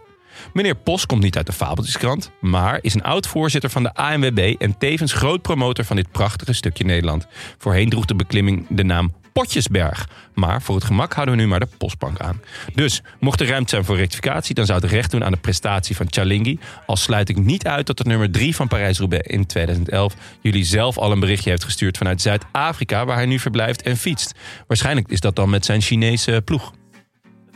[0.54, 4.78] Meneer Pos komt niet uit de Fabeltjeskrant, maar is een oud-voorzitter van de ANWB en
[4.78, 7.28] tevens groot promotor van dit prachtige stukje Nederland.
[7.58, 11.60] Voorheen droeg de beklimming de naam Potjesberg, maar voor het gemak houden we nu maar
[11.60, 12.42] de Postbank aan.
[12.74, 15.96] Dus, mocht er ruimte zijn voor rectificatie, dan zou het recht doen aan de prestatie
[15.96, 16.60] van Chalingi.
[16.86, 20.98] Al sluit ik niet uit dat het nummer 3 van Parijs-Roubaix in 2011 jullie zelf
[20.98, 24.34] al een berichtje heeft gestuurd vanuit Zuid-Afrika, waar hij nu verblijft en fietst.
[24.68, 26.74] Waarschijnlijk is dat dan met zijn Chinese ploeg.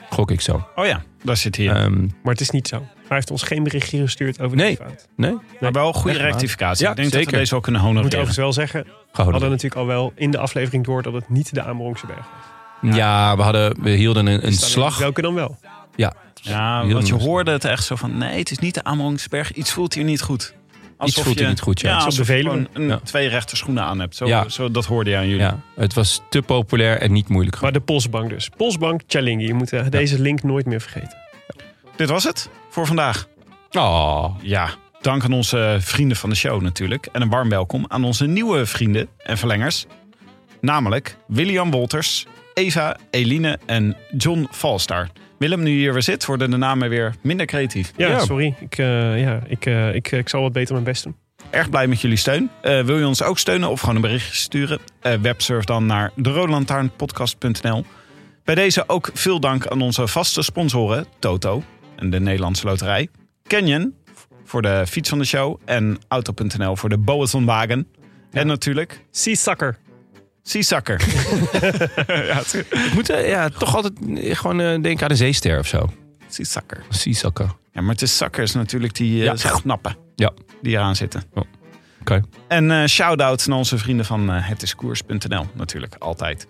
[0.09, 0.67] Gok ik zo.
[0.75, 1.71] Oh ja, daar zit hij in.
[1.71, 2.87] Ehm, Maar het is niet zo.
[3.09, 4.67] Hij heeft ons geen berichtje gestuurd over Nee.
[4.67, 5.07] die fout.
[5.15, 6.83] nee, maar wel goede echt rectificatie.
[6.85, 8.27] Ja, ik denk dat we deze wel kunnen Ik moet honoreren.
[8.29, 8.83] overigens wel zeggen,
[9.13, 12.25] we hadden natuurlijk al wel in de aflevering door dat het niet de Amerongse berg
[12.81, 12.95] was.
[12.95, 14.97] Ja, we, hadden, we hielden een, een Dus slag.
[14.97, 15.57] Welke dan wel?
[15.95, 18.17] Ja, Ja, want je hoorde het echt zo van...
[18.17, 19.53] Nee, het is niet de Amerungsberg.
[19.53, 20.53] Iets voelt hier niet goed.
[20.97, 21.89] Alsof voelt hier je- niet goed, ja.
[21.89, 22.99] Ja, Alsof je gewoon een, Ja.
[23.03, 24.15] twee rechte schoenen aan hebt.
[24.15, 24.49] Zo, Ja.
[24.49, 25.41] zo, dat hoorde je aan jullie.
[25.41, 27.61] ja, het was te populair en niet moeilijk.
[27.61, 28.49] Maar de Postbank dus.
[28.57, 29.45] Postbank Chalingi.
[29.47, 31.17] Je moet eh, deze link nooit meer vergeten.
[31.99, 33.27] Dit was het voor vandaag.
[33.71, 34.69] Oh, Ja,
[35.01, 37.05] dank aan onze vrienden van de show natuurlijk.
[37.11, 39.85] En een warm welkom aan onze nieuwe vrienden en verlengers.
[40.61, 45.07] Namelijk William Wolters, Eva, Eline en John Valstar.
[45.39, 47.93] Willem, nu je hier weer zit, worden de namen weer minder creatief.
[47.97, 48.19] Ja, Ja.
[48.19, 48.55] sorry.
[48.59, 51.15] Ik, eh, ja, ik, eh, ik, ik zal wat beter mijn best doen.
[51.49, 52.49] Erg blij met jullie steun.
[52.61, 54.79] Eh, wil je ons ook steunen of gewoon een berichtje sturen?
[55.01, 57.85] Eh, websurf dan naar derodelantaarnpodcast.nl.
[58.43, 61.63] Bij deze ook veel dank aan onze vaste sponsoren Toto
[61.99, 63.07] en de Nederlandse Loterij.
[63.47, 63.93] Canyon
[64.43, 67.87] voor de fiets van de show en Auto.nl voor de Boatonwagen.
[68.31, 69.77] En natuurlijk Sea Sucker.
[70.43, 71.01] Seasakker.
[72.07, 75.59] ja, het- ik moet eh, ja, toch altijd eh, gewoon eh, denken aan de zeester
[75.59, 75.89] of zo.
[76.27, 76.83] Seasakker.
[76.89, 77.45] Seasakker.
[77.73, 79.35] Ja, maar het is zakkers natuurlijk die Ja.
[79.35, 79.95] snappen.
[80.15, 80.31] Ja.
[80.61, 81.23] Die eraan zitten.
[81.33, 81.43] Oh,
[82.01, 82.21] oké.
[82.47, 86.47] En eh shout-out naar onze vrienden van eh hetiskoers.nl natuurlijk, altijd.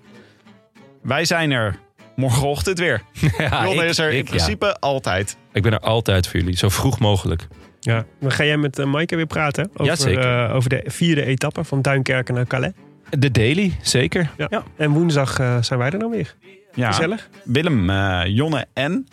[1.02, 1.80] Wij zijn er
[2.20, 3.02] morgenochtend weer.
[3.38, 4.24] Ja, ik- is er in ja.
[4.24, 5.38] principe altijd.
[5.54, 7.48] Ik ben er altijd voor jullie, zo vroeg mogelijk.
[7.80, 8.06] Ja.
[8.20, 9.70] Dan ga jij met uh, Maaike weer praten.
[9.76, 12.72] Over, eh, over de vierde etappe van Duinkerken naar Calais.
[13.10, 14.30] De daily, zeker.
[14.38, 14.64] Ja.
[14.78, 16.36] En woensdag eh, zijn wij er dan weer.
[16.74, 16.88] Ja.
[16.92, 17.30] Gezellig.
[17.44, 17.92] Willem,
[18.28, 19.08] Jonne en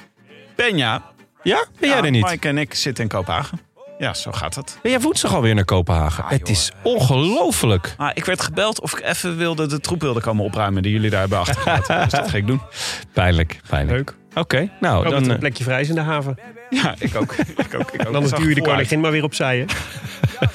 [0.57, 1.03] Benja.
[1.43, 2.25] Ja, ben jij Ja, er niet?
[2.31, 3.61] Mike en ik zitten in Kopenhagen.
[3.99, 4.79] Ja, zo gaat het.
[4.83, 6.25] Ben jij woensdag alweer naar Kopenhagen?
[6.25, 6.51] Ah, het joh.
[6.51, 7.95] is ongelooflijk.
[7.97, 11.11] Ah, ik werd gebeld of ik even wilde de troep wilde komen opruimen die jullie
[11.11, 12.01] daar hebben achtergelaten.
[12.03, 12.61] dus dat ga ik doen.
[13.13, 13.97] Pijnlijk, pijnlijk.
[13.97, 14.15] Leuk.
[14.35, 15.23] Oké, nou Ik hoop dat dan...
[15.23, 16.39] er een eh, plekje vrij is in de haven.
[16.71, 17.35] Ja, ik ook.
[17.67, 18.13] ik ook, ik ook.
[18.13, 19.59] Dan duw je de koningin maar weer opzij.
[19.59, 19.65] Hè?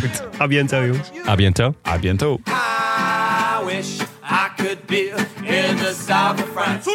[0.00, 0.40] Goed.
[0.40, 1.10] A biento, jongens.
[1.28, 1.74] a biento.
[1.88, 2.40] A biento.
[2.46, 6.90] I wish I could be in the south of France.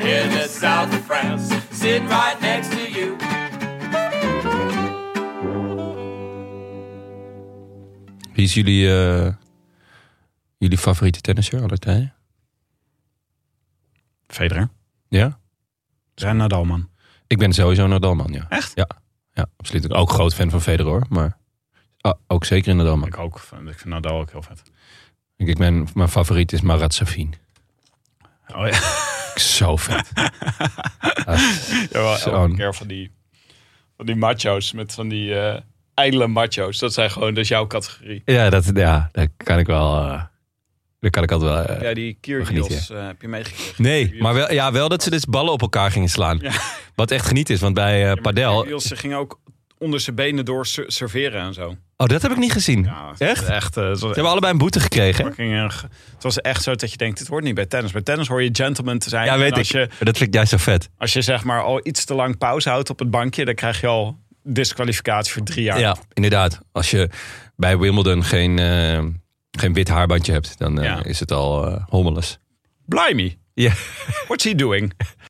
[0.00, 1.54] In the south of France.
[1.72, 2.89] Sitting right next to you.
[8.40, 9.32] Wie is jullie, eh,
[10.58, 12.14] jullie favoriete tennisser aller tijden?
[14.26, 14.68] Federer.
[15.08, 15.38] Ja?
[16.14, 16.90] Zijn Nadal, man.
[17.26, 18.46] Ik ben sowieso een Nadalman, ja.
[18.48, 18.72] Echt?
[18.74, 18.88] Ja,
[19.32, 19.92] ja absoluut.
[19.92, 21.38] Ook groot fan van Federer, hoor, maar
[22.00, 23.08] ah, ook zeker een Nadalman.
[23.08, 23.36] Ik ook.
[23.66, 24.62] Ik vind Nadal ook heel vet.
[25.36, 27.34] Ik, ik ben, mijn favoriet is Marat Safin.
[28.46, 28.80] Oh ja.
[29.58, 30.12] Zo vet.
[31.92, 33.10] Elke keer van die,
[33.96, 35.60] van die macho's met van die eh
[36.00, 36.78] ijdele macho's.
[36.78, 38.22] Dat zijn gewoon, dus jouw categorie.
[38.24, 40.04] Ja, dat, ja, daar kan ik wel.
[40.04, 41.64] Uh, kan ik altijd wel.
[41.64, 43.82] Eh, ja, die Kyrgios eh, heb je meegekregen.
[43.82, 46.40] Nee, maar wel, ja, wel dat ze dus ballen op elkaar gingen slaan.
[46.94, 48.80] Wat echt geniet is, want bij Padel.
[48.80, 49.40] Ze ging ook
[49.78, 51.76] onder zijn benen door serveren en zo.
[51.96, 52.90] Oh, dat heb ik niet gezien.
[53.18, 53.44] Echt?
[53.44, 55.34] echt uh, Ze hebben allebei een boete gekregen.
[56.14, 57.92] Het was echt zo dat je denkt, dit hoort niet bij tennis.
[57.92, 59.24] Bij tennis hoor je gentleman te zijn.
[59.24, 59.88] Ja, weet ik.
[59.98, 60.90] Dat ik jij zo vet.
[60.98, 63.80] Als je zeg maar al iets te lang pauze houdt op het bankje, dan krijg
[63.80, 65.78] je al disqualificatie voor drie jaar.
[65.78, 66.60] Ja, inderdaad.
[66.72, 67.08] Als je
[67.56, 69.04] bij Wimbledon geen, eh,
[69.50, 72.38] geen wit haarbandje hebt, dan eh, is het al eh, hommeles.
[72.86, 73.38] Blimey.
[73.54, 73.74] Yeah.
[74.26, 74.92] What's he doing?